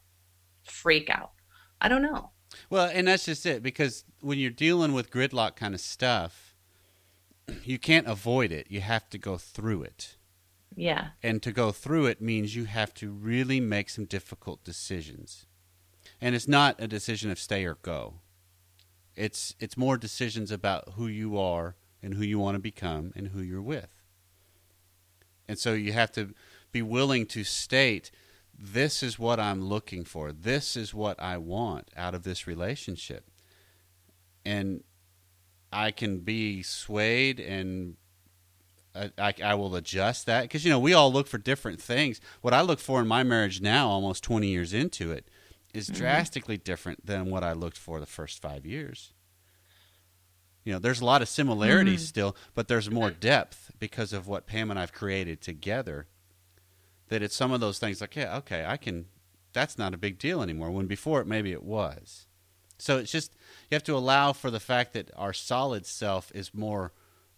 freak 0.65 1.11
out. 1.11 1.33
I 1.79 1.89
don't 1.89 2.01
know. 2.01 2.31
Well, 2.71 2.91
and 2.91 3.07
that's 3.07 3.27
just 3.27 3.45
it 3.45 3.63
because 3.63 4.05
when 4.23 4.39
you're 4.39 4.51
dealing 4.51 4.95
with 4.95 5.11
gridlock 5.11 5.57
kind 5.57 5.75
of 5.75 5.83
stuff, 5.83 6.55
you 7.65 7.79
can't 7.79 8.07
avoid 8.07 8.51
it. 8.51 8.69
You 8.71 8.81
have 8.81 9.11
to 9.11 9.19
go 9.19 9.37
through 9.37 9.83
it. 9.83 10.17
Yeah. 10.75 11.09
And 11.23 11.43
to 11.43 11.53
go 11.53 11.71
through 11.73 12.07
it 12.07 12.23
means 12.23 12.57
you 12.57 12.65
have 12.65 12.95
to 12.95 13.11
really 13.11 13.61
make 13.61 13.91
some 13.91 14.07
difficult 14.07 14.65
decisions. 14.65 15.45
And 16.21 16.35
it's 16.35 16.49
not 16.49 16.81
a 16.81 16.89
decision 16.89 17.31
of 17.31 17.39
stay 17.39 17.65
or 17.65 17.77
go. 17.83 18.15
It's 19.15 19.55
it's 19.59 19.77
more 19.77 19.97
decisions 19.97 20.51
about 20.51 20.93
who 20.95 21.07
you 21.07 21.39
are 21.39 21.77
and 22.03 22.15
who 22.15 22.23
you 22.23 22.39
want 22.39 22.55
to 22.55 22.61
become 22.61 23.13
and 23.17 23.29
who 23.29 23.41
you're 23.41 23.63
with. 23.63 23.89
And 25.49 25.59
so 25.59 25.73
you 25.73 25.93
have 25.93 26.13
to 26.13 26.35
be 26.73 26.83
willing 26.83 27.27
to 27.27 27.43
state 27.45 28.11
this 28.59 29.03
is 29.03 29.19
what 29.19 29.39
I'm 29.39 29.63
looking 29.63 30.05
for. 30.05 30.33
This 30.33 30.77
is 30.77 30.93
what 30.93 31.21
I 31.21 31.39
want 31.39 31.89
out 31.97 32.15
of 32.15 32.25
this 32.25 32.47
relationship. 32.47 33.25
And 34.45 34.83
I 35.73 35.91
can 35.91 36.19
be 36.19 36.63
swayed 36.63 37.39
and 37.39 37.97
I, 38.95 39.11
I, 39.19 39.35
I 39.45 39.55
will 39.55 39.77
adjust 39.77 40.27
that 40.27 40.43
because 40.43 40.65
you 40.65 40.71
know 40.71 40.79
we 40.79 40.95
all 40.95 41.13
look 41.13 41.29
for 41.29 41.39
different 41.39 41.81
things. 41.81 42.21
What 42.41 42.55
I 42.55 42.63
look 42.63 42.81
for 42.81 43.01
in 43.01 43.07
my 43.07 43.23
marriage 43.23 43.61
now, 43.61 43.89
almost 43.89 44.25
20 44.25 44.49
years 44.49 44.73
into 44.73 45.13
it, 45.13 45.29
is 45.79 45.89
mm-hmm. 45.89 46.01
drastically 46.01 46.59
different 46.59 47.07
than 47.07 47.31
what 47.31 47.43
I 47.43 47.53
looked 47.53 47.79
for 47.79 48.01
the 48.01 48.07
first 48.07 48.43
five 48.43 48.67
years. 48.67 49.15
You 50.65 50.75
know, 50.75 50.79
there's 50.79 51.01
a 51.01 51.07
lot 51.07 51.23
of 51.23 51.29
similarities 51.29 52.01
mm-hmm. 52.01 52.09
still, 52.09 52.37
but 52.55 52.69
there's 52.69 52.91
more 52.91 53.11
depth 53.11 53.71
because 53.79 54.13
of 54.13 54.29
what 54.29 54.47
Pam 54.47 54.71
and 54.71 54.79
I've 54.79 54.93
created 54.93 55.41
together. 55.41 56.07
That 57.09 57.23
it's 57.23 57.35
some 57.35 57.53
of 57.53 57.61
those 57.61 57.79
things 57.79 58.03
like, 58.03 58.17
yeah, 58.17 58.37
okay, 58.39 58.67
I 58.67 58.77
can. 58.77 59.07
That's 59.55 59.79
not 59.79 59.95
a 59.95 59.99
big 59.99 60.19
deal 60.19 60.43
anymore. 60.43 60.71
When 60.71 60.87
before 60.87 61.23
it 61.23 61.27
maybe 61.27 61.53
it 61.53 61.63
was. 61.63 62.27
So 62.79 62.99
it's 62.99 63.11
just 63.11 63.33
you 63.71 63.75
have 63.75 63.83
to 63.85 63.97
allow 63.97 64.35
for 64.35 64.51
the 64.51 64.61
fact 64.61 64.93
that 64.93 65.11
our 65.17 65.33
solid 65.33 65.87
self 65.87 66.31
is 66.35 66.53
more 66.53 66.93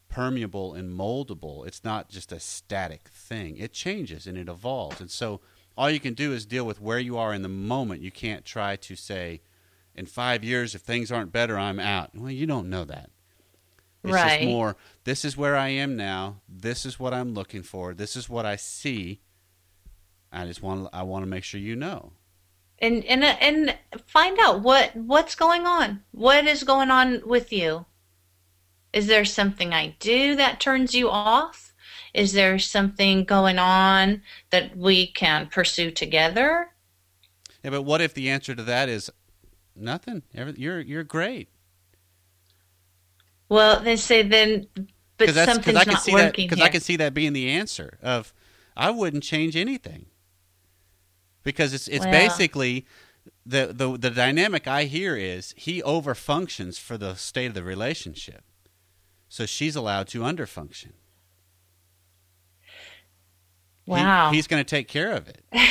permeable 0.09 0.75
and 0.75 0.93
moldable. 0.93 1.67
It's 1.67 1.85
not 1.85 2.09
just 2.09 2.33
a 2.33 2.41
static 2.41 3.09
thing. 3.09 3.57
It 3.59 3.73
changes 3.73 4.27
and 4.27 4.37
it 4.37 4.49
evolves. 4.49 5.01
And 5.01 5.11
so 5.11 5.41
all 5.81 5.89
you 5.89 5.99
can 5.99 6.13
do 6.13 6.35
is 6.35 6.45
deal 6.45 6.67
with 6.67 6.79
where 6.79 6.99
you 6.99 7.17
are 7.17 7.33
in 7.33 7.41
the 7.41 7.49
moment. 7.49 8.03
You 8.03 8.11
can't 8.11 8.45
try 8.45 8.77
to 8.77 8.95
say, 8.95 9.41
in 9.95 10.05
five 10.05 10.45
years, 10.45 10.75
if 10.75 10.83
things 10.83 11.11
aren't 11.11 11.33
better, 11.33 11.59
I'm 11.59 11.81
out. 11.81 12.11
Well, 12.15 12.31
you 12.31 12.45
don't 12.45 12.69
know 12.69 12.85
that. 12.85 13.09
It's 14.05 14.13
Right. 14.13 14.41
just 14.41 14.45
more, 14.51 14.77
this 15.05 15.25
is 15.25 15.39
where 15.39 15.57
I 15.57 15.69
am 15.69 15.97
now. 15.97 16.43
This 16.47 16.85
is 16.85 17.01
what 17.01 17.15
I'm 17.15 17.33
looking 17.33 17.63
for. 17.63 17.95
This 17.95 18.15
is 18.15 18.29
what 18.29 18.45
I 18.45 18.57
see. 18.57 19.23
I 20.31 20.45
just 20.45 20.63
want 20.63 20.91
I 20.93 21.03
want 21.03 21.23
to 21.23 21.27
make 21.31 21.45
sure 21.45 21.59
you 21.59 21.77
know. 21.77 22.13
and 22.79 23.03
and 23.07 23.25
uh, 23.25 23.37
and 23.41 23.75
find 24.07 24.39
out 24.39 24.61
what 24.61 24.95
what's 24.95 25.35
going 25.35 25.67
on. 25.67 26.03
What 26.11 26.47
is 26.47 26.63
going 26.63 26.91
on 26.91 27.23
with 27.27 27.55
you? 27.55 27.87
Is 28.93 29.07
there 29.07 29.25
something 29.25 29.73
I 29.73 29.97
do 29.99 30.37
that 30.37 30.61
turns 30.61 30.95
you 30.95 31.09
off? 31.09 31.70
Is 32.15 32.33
there 32.33 32.59
something 32.59 33.25
going 33.25 33.59
on 33.59 34.23
that 34.51 34.77
we 34.77 35.09
can 35.09 35.47
pursue 35.49 35.91
together? 35.91 36.71
Yeah, 37.63 37.71
but 37.71 37.83
what 37.83 38.01
if 38.01 38.15
the 38.15 38.29
answer 38.31 38.55
to 38.55 38.63
that 38.65 38.89
is 38.89 39.11
nothing? 39.77 40.23
You're 40.33 40.81
you're 40.81 41.05
great. 41.05 41.49
Well, 43.49 43.81
they 43.81 43.97
say 43.97 44.23
then, 44.23 44.67
but 45.17 45.31
something's 45.31 45.77
I 45.77 45.85
can 45.85 45.93
not 45.95 46.03
see 46.03 46.13
that 46.13 46.25
working 46.27 46.49
because. 46.49 46.63
I 46.63 46.69
can 46.69 46.81
see 46.81 46.97
that 46.97 47.15
being 47.15 47.33
the 47.33 47.49
answer 47.49 47.99
of 48.03 48.33
I 48.77 48.91
wouldn't 48.91 49.23
change 49.23 49.57
anything 49.57 50.07
because 51.43 51.75
it's 51.75 51.89
it's 51.89 52.05
Well- 52.05 52.13
basically 52.13 52.87
the, 53.45 53.73
the 53.75 53.99
the 53.99 54.11
dynamic 54.11 54.67
I 54.67 54.85
hear 54.85 55.17
is 55.17 55.55
he 55.57 55.83
overfunctions 55.83 56.79
for 56.79 56.97
the 56.97 57.15
state 57.15 57.47
of 57.47 57.55
the 57.55 57.65
relationship, 57.65 58.45
so 59.29 59.47
she's 59.47 59.77
allowed 59.77 60.07
to 60.09 60.21
underfunction. 60.21 60.93
He- 63.97 64.03
wow. 64.05 64.31
he's 64.33 64.47
going 64.47 64.63
to 64.63 64.69
take 64.69 64.89
care 64.89 65.13
of 65.13 65.29
it. 65.29 65.43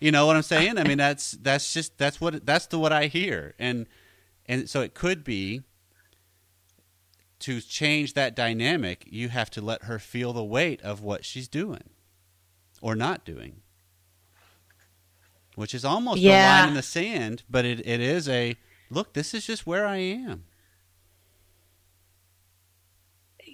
You 0.00 0.12
know 0.12 0.26
what 0.26 0.36
I'm 0.36 0.42
saying? 0.42 0.76
I 0.76 0.84
mean, 0.84 0.98
that's 0.98 1.30
that's 1.30 1.72
just 1.72 1.96
that's 1.96 2.20
what 2.20 2.44
that's 2.44 2.66
the 2.66 2.78
what 2.78 2.92
I 2.92 3.06
hear, 3.06 3.54
and 3.58 3.86
and 4.44 4.68
so 4.68 4.82
it 4.82 4.92
could 4.92 5.24
be 5.24 5.62
to 7.38 7.60
change 7.62 8.12
that 8.12 8.36
dynamic. 8.36 9.06
You 9.08 9.30
have 9.30 9.48
to 9.52 9.62
let 9.62 9.84
her 9.84 9.98
feel 9.98 10.34
the 10.34 10.44
weight 10.44 10.82
of 10.82 11.00
what 11.00 11.24
she's 11.24 11.48
doing 11.48 11.84
or 12.82 12.94
not 12.94 13.24
doing, 13.24 13.62
which 15.54 15.74
is 15.74 15.86
almost 15.86 16.20
a 16.20 16.60
line 16.60 16.68
in 16.68 16.74
the 16.74 16.82
sand, 16.82 17.42
but 17.48 17.64
it, 17.64 17.80
it 17.86 18.00
is 18.00 18.28
a 18.28 18.56
look. 18.90 19.14
This 19.14 19.32
is 19.32 19.46
just 19.46 19.66
where 19.66 19.86
I 19.86 19.96
am. 19.96 20.44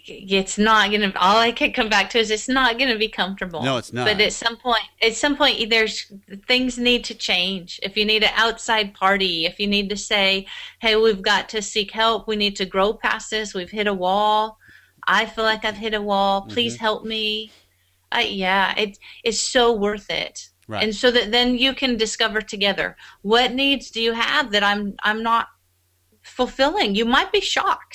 It's 0.06 0.58
not 0.58 0.90
gonna 0.90 1.12
all 1.16 1.36
i 1.36 1.52
can 1.52 1.72
come 1.72 1.88
back 1.88 2.10
to 2.10 2.18
is 2.18 2.30
it's 2.30 2.48
not 2.48 2.78
gonna 2.78 2.96
be 2.98 3.08
comfortable. 3.08 3.62
No, 3.62 3.76
it's 3.76 3.92
not. 3.92 4.06
but 4.06 4.20
at 4.20 4.32
some 4.32 4.56
point 4.56 4.82
at 5.02 5.14
some 5.14 5.36
point 5.36 5.70
there's 5.70 6.12
things 6.48 6.78
need 6.78 7.04
to 7.04 7.14
change. 7.14 7.78
If 7.82 7.96
you 7.96 8.04
need 8.04 8.22
an 8.22 8.32
outside 8.34 8.94
party 8.94 9.46
if 9.46 9.58
you 9.60 9.66
need 9.66 9.88
to 9.90 9.96
say 9.96 10.46
hey 10.80 10.96
we've 10.96 11.22
got 11.22 11.48
to 11.50 11.62
seek 11.62 11.90
help. 11.90 12.26
We 12.28 12.36
need 12.36 12.56
to 12.56 12.64
grow 12.64 12.92
past 12.94 13.30
this. 13.30 13.54
We've 13.54 13.70
hit 13.70 13.86
a 13.86 13.94
wall. 13.94 14.58
I 15.06 15.26
feel 15.26 15.44
like 15.44 15.64
i've 15.64 15.76
hit 15.76 15.94
a 15.94 16.02
wall. 16.02 16.42
Please 16.42 16.74
Mm-hmm. 16.74 16.84
help 16.84 17.04
me. 17.04 17.52
I, 18.12 18.22
yeah 18.22 18.74
it, 18.76 18.98
it's 19.24 19.40
so 19.40 19.72
worth 19.72 20.10
it. 20.10 20.48
Right. 20.68 20.84
and 20.84 20.94
so 20.94 21.10
that 21.10 21.32
then 21.32 21.56
you 21.58 21.74
can 21.74 21.96
discover 21.96 22.40
together 22.40 22.96
what 23.22 23.52
needs 23.54 23.90
do 23.90 24.00
you 24.00 24.12
have 24.12 24.52
that 24.52 24.62
i'm 24.62 24.94
i'm 25.02 25.20
not 25.20 25.48
fulfilling? 26.22 26.94
You 26.94 27.04
might 27.06 27.32
be 27.32 27.40
shocked 27.40 27.89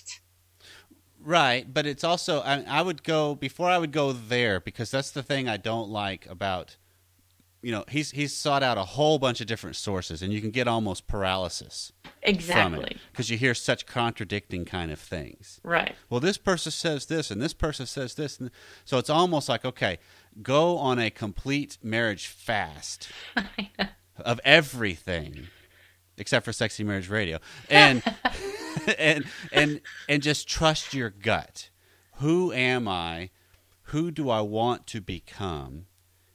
Right, 1.26 1.74
but 1.74 1.88
it's 1.88 2.04
also 2.04 2.42
I, 2.42 2.64
I 2.68 2.82
would 2.84 3.04
go 3.04 3.34
before 3.34 3.68
I 3.68 3.80
would 3.80 3.92
go 3.92 4.14
there 4.14 4.60
because 4.60 4.92
that's 4.92 5.10
the 5.10 5.24
thing 5.24 5.50
I 5.50 5.58
don't 5.58 5.90
like 5.90 6.28
about 6.28 6.78
you 7.64 7.72
know 7.72 7.84
he's 7.90 8.12
he's 8.12 8.32
sought 8.32 8.62
out 8.62 8.78
a 8.78 8.84
whole 8.84 9.18
bunch 9.18 9.42
of 9.42 9.48
different 9.48 9.76
sources 9.76 10.22
and 10.22 10.32
you 10.32 10.40
can 10.40 10.52
get 10.52 10.68
almost 10.68 11.08
paralysis 11.08 11.92
exactly. 12.22 12.98
because 13.12 13.32
you 13.32 13.40
hear 13.40 13.56
such 13.56 13.88
contradicting 13.88 14.66
kind 14.66 14.92
of 14.92 15.00
things. 15.00 15.60
right. 15.64 15.96
Well, 16.12 16.20
this 16.20 16.38
person 16.38 16.72
says 16.72 17.08
this 17.08 17.32
and 17.32 17.42
this 17.42 17.54
person 17.54 17.88
says 17.88 18.14
this, 18.14 18.40
and 18.40 18.52
so 18.86 19.00
it's 19.00 19.10
almost 19.10 19.50
like 19.50 19.66
okay, 19.66 19.98
go 20.44 20.78
on 20.78 21.00
a 21.00 21.10
complete 21.10 21.80
marriage 21.82 22.28
fast 22.28 23.10
of 24.20 24.40
everything 24.46 25.48
except 26.18 26.46
for 26.46 26.54
sexy 26.54 26.84
marriage 26.84 27.10
radio. 27.10 27.40
And 27.70 28.04
and 28.98 29.26
and 29.52 29.82
and 30.08 30.22
just 30.22 30.48
trust 30.48 30.94
your 30.94 31.10
gut. 31.10 31.70
Who 32.18 32.52
am 32.54 32.88
i? 32.88 33.30
Who 33.90 34.12
do 34.12 34.30
i 34.30 34.42
want 34.42 34.88
to 34.88 35.02
become? 35.02 35.86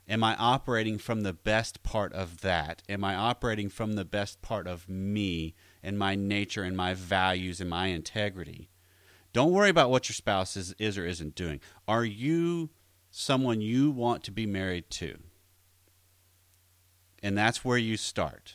Am 0.08 0.24
i 0.24 0.34
operating 0.36 0.98
from 0.98 1.20
the 1.22 1.32
best 1.32 1.82
part 1.82 2.12
of 2.12 2.40
that? 2.40 2.82
Am 2.88 3.04
i 3.04 3.14
operating 3.14 3.68
from 3.68 3.94
the 3.94 4.04
best 4.04 4.42
part 4.42 4.66
of 4.66 4.88
me 4.88 5.54
and 5.82 5.98
my 5.98 6.14
nature 6.14 6.62
and 6.62 6.76
my 6.76 6.94
values 6.94 7.60
and 7.60 7.70
my 7.70 7.86
integrity? 7.86 8.70
Don't 9.32 9.52
worry 9.52 9.70
about 9.70 9.90
what 9.90 10.08
your 10.08 10.14
spouse 10.14 10.56
is, 10.56 10.74
is 10.78 10.98
or 10.98 11.06
isn't 11.06 11.36
doing. 11.36 11.60
Are 11.86 12.04
you 12.04 12.70
someone 13.10 13.60
you 13.60 13.90
want 13.90 14.24
to 14.24 14.32
be 14.32 14.46
married 14.46 14.90
to? 14.90 15.18
And 17.22 17.38
that's 17.38 17.64
where 17.64 17.78
you 17.78 17.96
start 17.96 18.54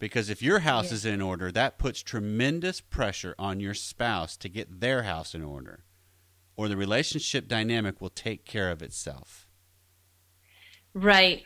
because 0.00 0.28
if 0.28 0.42
your 0.42 0.60
house 0.60 0.86
Yeah. 0.88 0.94
is 0.94 1.04
in 1.04 1.20
order, 1.22 1.52
that 1.52 1.78
puts 1.78 2.02
tremendous 2.02 2.80
pressure 2.80 3.36
on 3.38 3.60
your 3.60 3.74
spouse 3.74 4.36
to 4.38 4.48
get 4.48 4.80
their 4.80 5.04
house 5.04 5.32
in 5.34 5.44
order, 5.44 5.84
or 6.56 6.66
the 6.66 6.76
relationship 6.76 7.46
dynamic 7.46 8.00
will 8.00 8.10
take 8.10 8.44
care 8.44 8.70
of 8.72 8.82
itself. 8.82 9.48
Right. 10.92 11.44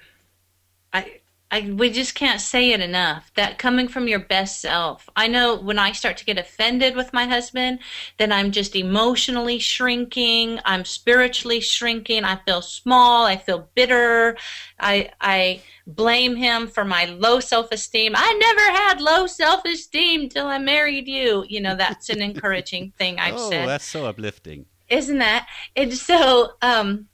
I 0.95 1.21
I 1.55 1.71
we 1.71 1.91
just 1.91 2.17
can't 2.17 2.41
say 2.41 2.73
it 2.73 2.81
enough. 2.81 3.31
That 3.37 3.59
coming 3.59 3.87
from 3.87 4.09
your 4.09 4.19
best 4.19 4.61
self. 4.61 5.09
I 5.15 5.29
know 5.29 5.55
when 5.55 5.79
I 5.79 5.93
start 5.93 6.17
to 6.17 6.25
get 6.25 6.37
offended 6.37 6.97
with 6.97 7.13
my 7.13 7.27
husband, 7.27 7.79
then 8.19 8.33
I'm 8.33 8.51
just 8.51 8.75
emotionally 8.75 9.61
shrinking, 9.61 10.59
I'm 10.65 10.85
spiritually 10.85 11.61
shrinking, 11.61 12.25
I 12.25 12.37
feel 12.45 12.61
small, 12.61 13.25
I 13.25 13.37
feel 13.37 13.69
bitter. 13.77 14.37
I 14.81 15.11
I 15.21 15.63
blame 15.87 16.35
him 16.35 16.67
for 16.67 16.85
my 16.85 17.05
low 17.05 17.39
self-esteem. 17.39 18.15
I 18.17 18.33
never 18.33 18.77
had 18.77 19.01
low 19.01 19.29
self-esteem 19.29 20.31
till 20.31 20.49
I 20.49 20.59
married 20.59 21.07
you. 21.07 21.45
You 21.49 21.61
know, 21.61 21.77
that's 21.77 22.09
an 22.09 22.21
encouraging 22.21 22.95
thing 22.99 23.21
I've 23.21 23.37
oh, 23.37 23.51
said 23.51 23.69
that's 23.69 23.87
so 23.87 24.07
uplifting. 24.07 24.67
isn't 24.89 25.19
that 25.19 25.47
and 25.77 25.95
so 25.95 26.55
um 26.63 27.07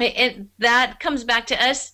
it, 0.00 0.16
it 0.16 0.46
that 0.58 1.00
comes 1.00 1.22
back 1.22 1.46
to 1.48 1.62
us 1.62 1.92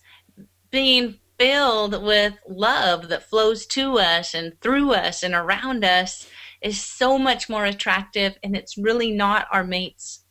being 0.71 1.19
filled 1.37 2.01
with 2.03 2.33
love 2.47 3.09
that 3.09 3.29
flows 3.29 3.65
to 3.65 3.97
us 3.97 4.33
and 4.33 4.59
through 4.61 4.93
us 4.93 5.23
and 5.23 5.33
around 5.33 5.83
us 5.83 6.27
is 6.61 6.81
so 6.81 7.17
much 7.17 7.49
more 7.49 7.65
attractive 7.65 8.37
and 8.43 8.55
it's 8.55 8.77
really 8.77 9.11
not 9.11 9.47
our 9.51 9.63
mate's 9.63 10.23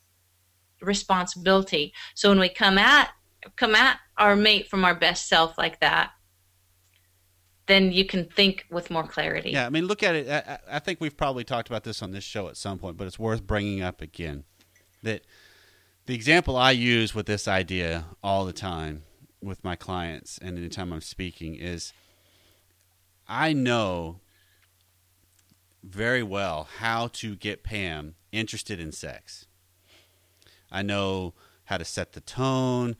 responsibility 0.80 1.92
so 2.14 2.28
when 2.28 2.38
we 2.38 2.48
come 2.48 2.78
at 2.78 3.10
come 3.56 3.74
at 3.74 3.98
our 4.16 4.36
mate 4.36 4.68
from 4.68 4.84
our 4.84 4.94
best 4.94 5.28
self 5.28 5.56
like 5.58 5.80
that 5.80 6.10
then 7.66 7.92
you 7.92 8.04
can 8.04 8.26
think 8.26 8.66
with 8.70 8.90
more 8.90 9.06
clarity 9.06 9.50
Yeah, 9.50 9.66
I 9.66 9.70
mean, 9.70 9.86
look 9.86 10.02
at 10.02 10.14
it. 10.14 10.28
I, 10.28 10.58
I 10.76 10.78
think 10.80 11.00
we've 11.00 11.16
probably 11.16 11.44
talked 11.44 11.68
about 11.68 11.84
this 11.84 12.02
on 12.02 12.10
this 12.10 12.22
show 12.22 12.48
at 12.48 12.58
some 12.58 12.78
point, 12.78 12.98
but 12.98 13.06
it's 13.06 13.18
worth 13.18 13.46
bringing 13.46 13.80
up 13.80 14.02
again. 14.02 14.44
That 15.02 15.22
the 16.06 16.14
example 16.14 16.56
I 16.56 16.72
use 16.72 17.14
with 17.14 17.24
this 17.24 17.48
idea 17.48 18.04
all 18.22 18.44
the 18.44 18.52
time 18.52 19.04
with 19.44 19.62
my 19.62 19.76
clients 19.76 20.38
and 20.38 20.58
anytime 20.58 20.92
I'm 20.92 21.00
speaking 21.00 21.54
is 21.54 21.92
I 23.28 23.52
know 23.52 24.20
very 25.82 26.22
well 26.22 26.68
how 26.78 27.08
to 27.08 27.36
get 27.36 27.62
Pam 27.62 28.14
interested 28.32 28.80
in 28.80 28.92
sex. 28.92 29.46
I 30.70 30.82
know 30.82 31.34
how 31.64 31.76
to 31.76 31.84
set 31.84 32.12
the 32.12 32.20
tone, 32.20 32.96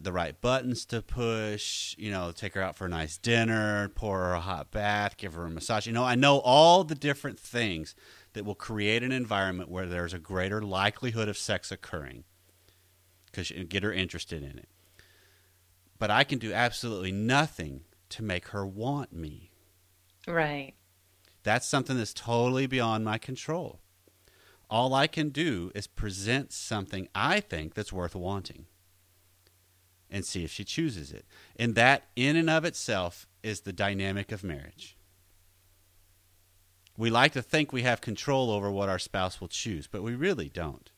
the 0.00 0.12
right 0.12 0.38
buttons 0.40 0.84
to 0.86 1.02
push, 1.02 1.94
you 1.98 2.10
know, 2.10 2.32
take 2.32 2.54
her 2.54 2.62
out 2.62 2.76
for 2.76 2.86
a 2.86 2.90
nice 2.90 3.16
dinner, 3.16 3.88
pour 3.94 4.18
her 4.18 4.34
a 4.34 4.40
hot 4.40 4.70
bath, 4.70 5.16
give 5.16 5.34
her 5.34 5.44
a 5.44 5.50
massage. 5.50 5.86
You 5.86 5.92
know, 5.92 6.04
I 6.04 6.14
know 6.14 6.38
all 6.38 6.84
the 6.84 6.94
different 6.94 7.38
things 7.38 7.94
that 8.34 8.44
will 8.44 8.54
create 8.54 9.02
an 9.02 9.12
environment 9.12 9.70
where 9.70 9.86
there's 9.86 10.14
a 10.14 10.18
greater 10.18 10.62
likelihood 10.62 11.28
of 11.28 11.38
sex 11.38 11.72
occurring 11.72 12.24
because 13.26 13.52
get 13.68 13.82
her 13.82 13.92
interested 13.92 14.42
in 14.42 14.58
it. 14.58 14.68
But 15.98 16.10
I 16.10 16.24
can 16.24 16.38
do 16.38 16.52
absolutely 16.52 17.12
nothing 17.12 17.82
to 18.10 18.22
make 18.22 18.48
her 18.48 18.66
want 18.66 19.12
me. 19.12 19.50
right 20.26 20.74
That's 21.42 21.66
something 21.66 21.96
that's 21.96 22.14
totally 22.14 22.66
beyond 22.66 23.04
my 23.04 23.18
control. 23.18 23.80
All 24.70 24.94
I 24.94 25.06
can 25.06 25.30
do 25.30 25.72
is 25.74 25.86
present 25.86 26.52
something 26.52 27.08
I 27.14 27.40
think 27.40 27.74
that's 27.74 27.92
worth 27.92 28.14
wanting 28.14 28.66
and 30.10 30.24
see 30.24 30.44
if 30.44 30.50
she 30.50 30.64
chooses 30.64 31.12
it. 31.12 31.24
And 31.56 31.74
that, 31.74 32.04
in 32.16 32.36
and 32.36 32.48
of 32.48 32.64
itself, 32.64 33.26
is 33.42 33.60
the 33.60 33.72
dynamic 33.72 34.32
of 34.32 34.44
marriage. 34.44 34.96
We 36.96 37.10
like 37.10 37.32
to 37.32 37.42
think 37.42 37.72
we 37.72 37.82
have 37.82 38.00
control 38.00 38.50
over 38.50 38.70
what 38.70 38.88
our 38.88 38.98
spouse 38.98 39.40
will 39.40 39.48
choose, 39.48 39.86
but 39.86 40.02
we 40.02 40.14
really 40.14 40.48
don't. 40.48 40.90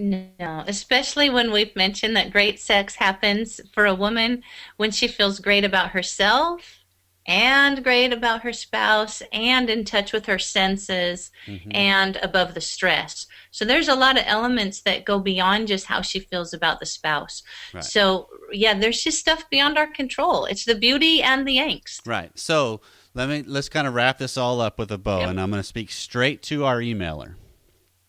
No, 0.00 0.64
especially 0.66 1.28
when 1.28 1.52
we've 1.52 1.76
mentioned 1.76 2.16
that 2.16 2.30
great 2.32 2.58
sex 2.58 2.94
happens 2.94 3.60
for 3.74 3.84
a 3.84 3.94
woman 3.94 4.42
when 4.78 4.90
she 4.90 5.06
feels 5.06 5.40
great 5.40 5.62
about 5.62 5.90
herself 5.90 6.78
and 7.26 7.84
great 7.84 8.10
about 8.10 8.40
her 8.40 8.52
spouse 8.52 9.22
and 9.30 9.68
in 9.68 9.84
touch 9.84 10.12
with 10.14 10.24
her 10.24 10.38
senses 10.38 11.30
Mhm. 11.46 11.74
and 11.74 12.16
above 12.22 12.54
the 12.54 12.62
stress. 12.62 13.26
So 13.50 13.66
there's 13.66 13.88
a 13.88 13.94
lot 13.94 14.16
of 14.16 14.24
elements 14.26 14.80
that 14.82 15.04
go 15.04 15.18
beyond 15.20 15.68
just 15.68 15.84
how 15.84 16.00
she 16.00 16.18
feels 16.18 16.54
about 16.54 16.80
the 16.80 16.86
spouse. 16.86 17.42
Right. 17.74 17.84
So 17.84 18.28
yeah, 18.52 18.72
there's 18.72 19.02
just 19.04 19.18
stuff 19.18 19.50
beyond 19.50 19.76
our 19.76 19.86
control. 19.86 20.46
It's 20.46 20.64
the 20.64 20.74
beauty 20.74 21.22
and 21.22 21.46
the 21.46 21.58
angst. 21.58 22.00
Right. 22.06 22.36
So 22.38 22.80
let 23.12 23.28
me 23.28 23.42
let's 23.46 23.68
kind 23.68 23.86
of 23.86 23.92
wrap 23.92 24.16
this 24.16 24.38
all 24.38 24.62
up 24.62 24.78
with 24.78 24.90
a 24.90 24.98
bow, 24.98 25.20
Yep. 25.20 25.28
and 25.28 25.40
I'm 25.40 25.50
going 25.50 25.60
to 25.62 25.68
speak 25.68 25.90
straight 25.90 26.42
to 26.44 26.64
our 26.64 26.78
emailer 26.80 27.34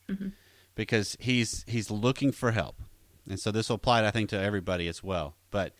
Mm-hmm. 0.10 0.30
Because 0.82 1.15
he's 1.20 1.63
he's 1.67 1.91
looking 1.91 2.32
for 2.32 2.52
help, 2.54 2.82
and 3.30 3.39
so 3.39 3.52
this 3.52 3.70
will 3.70 3.76
apply, 3.76 4.04
I 4.04 4.10
think, 4.10 4.30
to 4.30 4.39
everybody 4.39 4.88
as 4.88 5.04
well. 5.04 5.36
But 5.52 5.74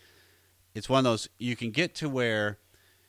it's 0.76 0.88
one 0.88 1.00
of 1.00 1.04
those 1.06 1.28
you 1.40 1.56
can 1.56 1.72
get 1.72 1.96
to 1.96 2.08
where 2.08 2.60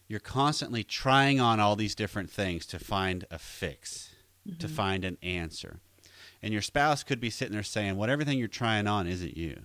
you're 0.09 0.19
constantly 0.21 0.85
trying 0.85 1.39
on 1.39 1.61
all 1.61 1.77
these 1.77 1.95
different 1.95 2.31
things 2.31 2.65
to 2.67 2.79
find 2.79 3.27
a 3.31 3.39
fix, 3.39 4.11
to 4.59 4.67
Mm-hmm. 4.67 4.75
find 4.75 5.05
an 5.05 5.19
answer, 5.23 5.81
and 6.43 6.51
your 6.53 6.63
spouse 6.63 7.03
could 7.05 7.21
be 7.21 7.29
sitting 7.29 7.53
there 7.53 7.63
saying, 7.63 7.97
"What 7.97 8.09
everything 8.09 8.39
you're 8.39 8.49
trying 8.49 8.87
on 8.87 9.07
isn't 9.07 9.37
you." 9.37 9.61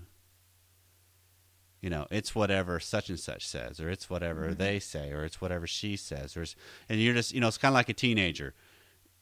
you 1.79 1.91
know, 1.91 2.07
it's 2.09 2.33
whatever 2.33 2.79
such 2.79 3.07
and 3.07 3.19
such 3.19 3.47
says, 3.47 3.79
or 3.79 3.87
it's 3.87 4.09
whatever 4.09 4.51
they 4.53 4.79
say, 4.79 5.11
or 5.11 5.23
it's 5.23 5.39
whatever 5.39 5.67
she 5.67 5.95
says, 5.95 6.35
or 6.35 6.41
it's, 6.41 6.55
and 6.89 6.99
you're 6.99 7.13
just, 7.13 7.33
you 7.33 7.39
know, 7.39 7.47
it's 7.47 7.59
kind 7.59 7.71
of 7.71 7.75
like 7.75 7.87
a 7.87 7.93
teenager, 7.93 8.55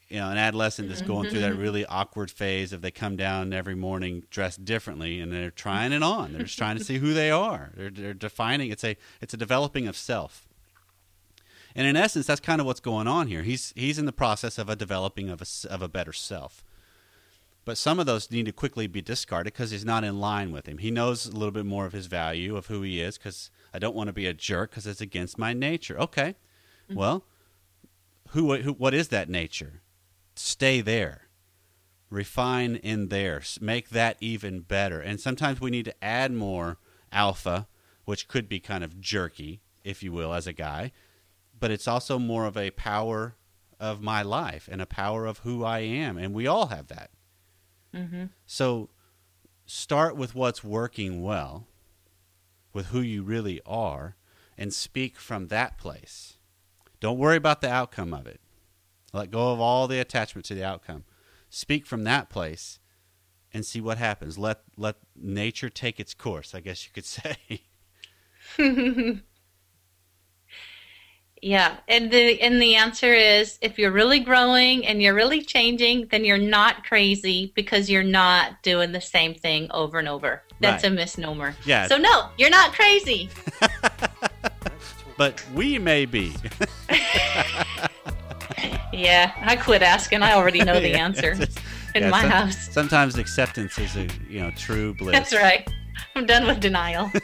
you 0.08 0.18
know, 0.18 0.30
an 0.30 0.38
adolescent 0.38 0.88
that's 0.88 1.02
going 1.02 1.28
through 1.28 1.40
that 1.40 1.52
mm-hmm. 1.52 1.62
really 1.62 1.86
awkward 1.86 2.30
phase 2.30 2.72
of 2.72 2.80
they 2.80 2.90
come 2.90 3.16
down 3.16 3.52
every 3.52 3.74
morning 3.74 4.22
dressed 4.30 4.64
differently 4.64 5.20
and 5.20 5.32
they're 5.32 5.50
trying 5.50 5.92
it 5.92 6.02
on. 6.02 6.32
They're 6.32 6.42
just 6.42 6.58
trying 6.58 6.78
to 6.78 6.84
see 6.84 6.98
who 6.98 7.12
they 7.12 7.30
are. 7.30 7.72
They're, 7.76 7.90
they're 7.90 8.14
defining. 8.14 8.70
It's 8.70 8.84
a, 8.84 8.96
it's 9.20 9.34
a 9.34 9.36
developing 9.36 9.88
of 9.88 9.96
self. 9.96 10.46
And 11.74 11.86
in 11.86 11.96
essence, 11.96 12.26
that's 12.26 12.40
kind 12.40 12.60
of 12.60 12.66
what's 12.66 12.80
going 12.80 13.06
on 13.06 13.26
here. 13.26 13.42
He's 13.42 13.74
he's 13.76 13.98
in 13.98 14.06
the 14.06 14.12
process 14.12 14.56
of 14.56 14.70
a 14.70 14.74
developing 14.74 15.28
of 15.28 15.42
a 15.42 15.68
of 15.68 15.82
a 15.82 15.88
better 15.88 16.12
self. 16.12 16.64
But 17.66 17.76
some 17.76 17.98
of 17.98 18.06
those 18.06 18.30
need 18.30 18.46
to 18.46 18.52
quickly 18.52 18.86
be 18.86 19.02
discarded 19.02 19.52
because 19.52 19.72
he's 19.72 19.84
not 19.84 20.02
in 20.02 20.18
line 20.18 20.52
with 20.52 20.66
him. 20.66 20.78
He 20.78 20.90
knows 20.90 21.26
a 21.26 21.32
little 21.32 21.50
bit 21.50 21.66
more 21.66 21.84
of 21.84 21.92
his 21.92 22.06
value 22.06 22.56
of 22.56 22.68
who 22.68 22.80
he 22.80 23.00
is 23.02 23.18
because 23.18 23.50
I 23.74 23.78
don't 23.78 23.94
want 23.94 24.06
to 24.06 24.14
be 24.14 24.26
a 24.26 24.32
jerk 24.32 24.70
because 24.70 24.86
it's 24.86 25.02
against 25.02 25.36
my 25.36 25.52
nature. 25.52 25.98
Okay, 25.98 26.36
mm-hmm. 26.88 26.94
well, 26.94 27.24
who, 28.28 28.54
who 28.56 28.72
what 28.72 28.94
is 28.94 29.08
that 29.08 29.28
nature? 29.28 29.82
Stay 30.36 30.80
there, 30.80 31.28
refine 32.10 32.76
in 32.76 33.08
there, 33.08 33.42
make 33.60 33.88
that 33.90 34.16
even 34.20 34.60
better. 34.60 35.00
And 35.00 35.18
sometimes 35.20 35.60
we 35.60 35.70
need 35.70 35.86
to 35.86 36.04
add 36.04 36.32
more 36.32 36.78
alpha, 37.10 37.66
which 38.04 38.28
could 38.28 38.48
be 38.48 38.60
kind 38.60 38.84
of 38.84 39.00
jerky, 39.00 39.62
if 39.82 40.02
you 40.02 40.12
will, 40.12 40.34
as 40.34 40.46
a 40.46 40.52
guy. 40.52 40.92
But 41.58 41.70
it's 41.70 41.88
also 41.88 42.18
more 42.18 42.44
of 42.44 42.56
a 42.56 42.70
power 42.70 43.34
of 43.80 44.02
my 44.02 44.22
life 44.22 44.68
and 44.70 44.80
a 44.82 44.86
power 44.86 45.26
of 45.26 45.38
who 45.38 45.64
I 45.64 45.80
am, 45.80 46.18
and 46.18 46.34
we 46.34 46.46
all 46.46 46.66
have 46.66 46.88
that. 46.88 47.10
Mm-hmm. 47.94 48.24
So 48.44 48.90
start 49.64 50.16
with 50.16 50.34
what's 50.34 50.62
working 50.62 51.22
well, 51.22 51.66
with 52.72 52.86
who 52.86 53.00
you 53.00 53.22
really 53.22 53.60
are, 53.64 54.16
and 54.58 54.72
speak 54.72 55.16
from 55.18 55.48
that 55.48 55.78
place. 55.78 56.34
Don't 57.00 57.18
worry 57.18 57.36
about 57.36 57.60
the 57.60 57.70
outcome 57.70 58.12
of 58.12 58.26
it. 58.26 58.40
Let 59.16 59.30
go 59.30 59.50
of 59.52 59.60
all 59.60 59.88
the 59.88 59.98
attachment 59.98 60.44
to 60.46 60.54
the 60.54 60.62
outcome. 60.62 61.04
Speak 61.48 61.86
from 61.86 62.04
that 62.04 62.28
place 62.28 62.78
and 63.54 63.64
see 63.64 63.80
what 63.80 63.96
happens. 63.96 64.36
Let 64.36 64.60
let 64.76 64.96
nature 65.16 65.70
take 65.70 65.98
its 65.98 66.12
course, 66.12 66.54
I 66.54 66.60
guess 66.60 66.84
you 66.84 66.92
could 66.92 67.04
say. 67.06 67.62
Yeah, 71.42 71.76
and 71.86 72.10
the 72.10 72.40
and 72.40 72.60
the 72.62 72.76
answer 72.76 73.12
is 73.12 73.58
if 73.60 73.78
you're 73.78 73.90
really 73.90 74.20
growing 74.20 74.86
and 74.86 75.02
you're 75.02 75.14
really 75.14 75.42
changing, 75.42 76.08
then 76.10 76.24
you're 76.24 76.38
not 76.38 76.84
crazy 76.84 77.52
because 77.54 77.90
you're 77.90 78.02
not 78.02 78.62
doing 78.62 78.92
the 78.92 79.02
same 79.02 79.34
thing 79.34 79.70
over 79.70 79.98
and 79.98 80.08
over. 80.08 80.42
That's 80.60 80.82
Right. 80.82 80.92
a 80.92 80.94
misnomer. 80.94 81.54
Yeah. 81.66 81.88
So 81.88 81.98
no, 81.98 82.30
you're 82.38 82.50
not 82.50 82.72
crazy. 82.72 83.28
but 85.18 85.44
we 85.54 85.78
may 85.78 86.06
be. 86.06 86.32
Yeah, 88.96 89.32
I 89.40 89.56
quit 89.56 89.82
asking. 89.82 90.22
I 90.22 90.32
already 90.32 90.62
know 90.62 90.80
the 90.80 90.88
Yeah, 90.90 91.04
answer 91.04 91.34
just- 91.34 91.58
in 91.94 92.02
yeah, 92.04 92.10
my 92.10 92.22
some- 92.22 92.30
house. 92.30 92.68
Sometimes 92.72 93.16
acceptance 93.18 93.78
is 93.78 93.96
a 93.96 94.06
you 94.28 94.40
know 94.40 94.50
true 94.52 94.94
bliss. 94.98 95.12
That's 95.12 95.34
right. 95.34 95.68
I'm 96.14 96.26
done 96.26 96.46
with 96.46 96.60
denial. 96.60 97.10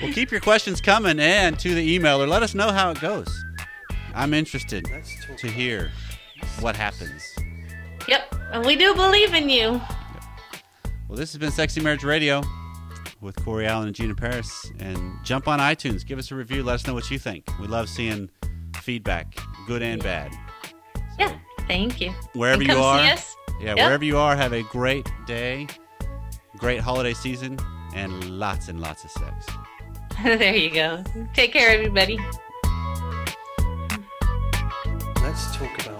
Well, 0.00 0.12
keep 0.12 0.30
your 0.30 0.40
questions 0.40 0.80
coming 0.80 1.18
and 1.18 1.58
to 1.58 1.74
the 1.74 1.98
emailer. 1.98 2.28
Let 2.28 2.44
us 2.44 2.54
know 2.54 2.70
how 2.70 2.90
it 2.92 3.00
goes. 3.00 3.28
I'm 4.14 4.32
interested 4.32 4.86
to 5.38 5.48
hear 5.50 5.90
what 6.60 6.76
happens. 6.76 7.34
yep, 8.06 8.32
and 8.52 8.64
we 8.64 8.76
do 8.76 8.94
believe 8.94 9.34
in 9.34 9.48
you. 9.50 9.80
Well, 11.08 11.16
this 11.16 11.32
has 11.32 11.38
been 11.38 11.50
Sexy 11.50 11.80
Marriage 11.80 12.04
Radio 12.04 12.42
with 13.20 13.34
Corey 13.44 13.66
Allen 13.66 13.88
and 13.88 13.96
Gina 13.96 14.14
Parris. 14.14 14.70
And 14.78 15.16
jump 15.24 15.48
on 15.48 15.58
iTunes, 15.58 16.06
give 16.06 16.18
us 16.20 16.30
a 16.30 16.36
review, 16.36 16.62
let 16.62 16.74
us 16.74 16.86
know 16.86 16.94
what 16.94 17.10
you 17.10 17.18
think. 17.18 17.48
We 17.60 17.66
love 17.66 17.88
seeing 17.88 18.30
feedback, 18.88 19.36
good 19.66 19.82
and 19.82 20.02
bad. 20.02 20.32
Yeah, 21.18 21.36
thank 21.66 22.00
you. 22.00 22.10
Wherever 22.32 22.62
you 22.62 22.72
are, 22.72 23.02
yeah, 23.04 23.20
Yep. 23.60 23.76
wherever 23.76 24.02
you 24.02 24.16
are, 24.16 24.34
have 24.34 24.54
a 24.54 24.62
great 24.62 25.06
day, 25.26 25.66
great 26.56 26.80
holiday 26.80 27.12
season, 27.12 27.58
and 27.94 28.24
lots 28.38 28.68
and 28.68 28.80
lots 28.80 29.04
of 29.04 29.10
sex. 29.10 29.46
there 30.24 30.56
you 30.56 30.70
go. 30.70 31.04
Take 31.34 31.52
care, 31.52 31.68
everybody. 31.68 32.18
Let's 35.22 35.54
talk 35.54 35.86
about 35.86 35.97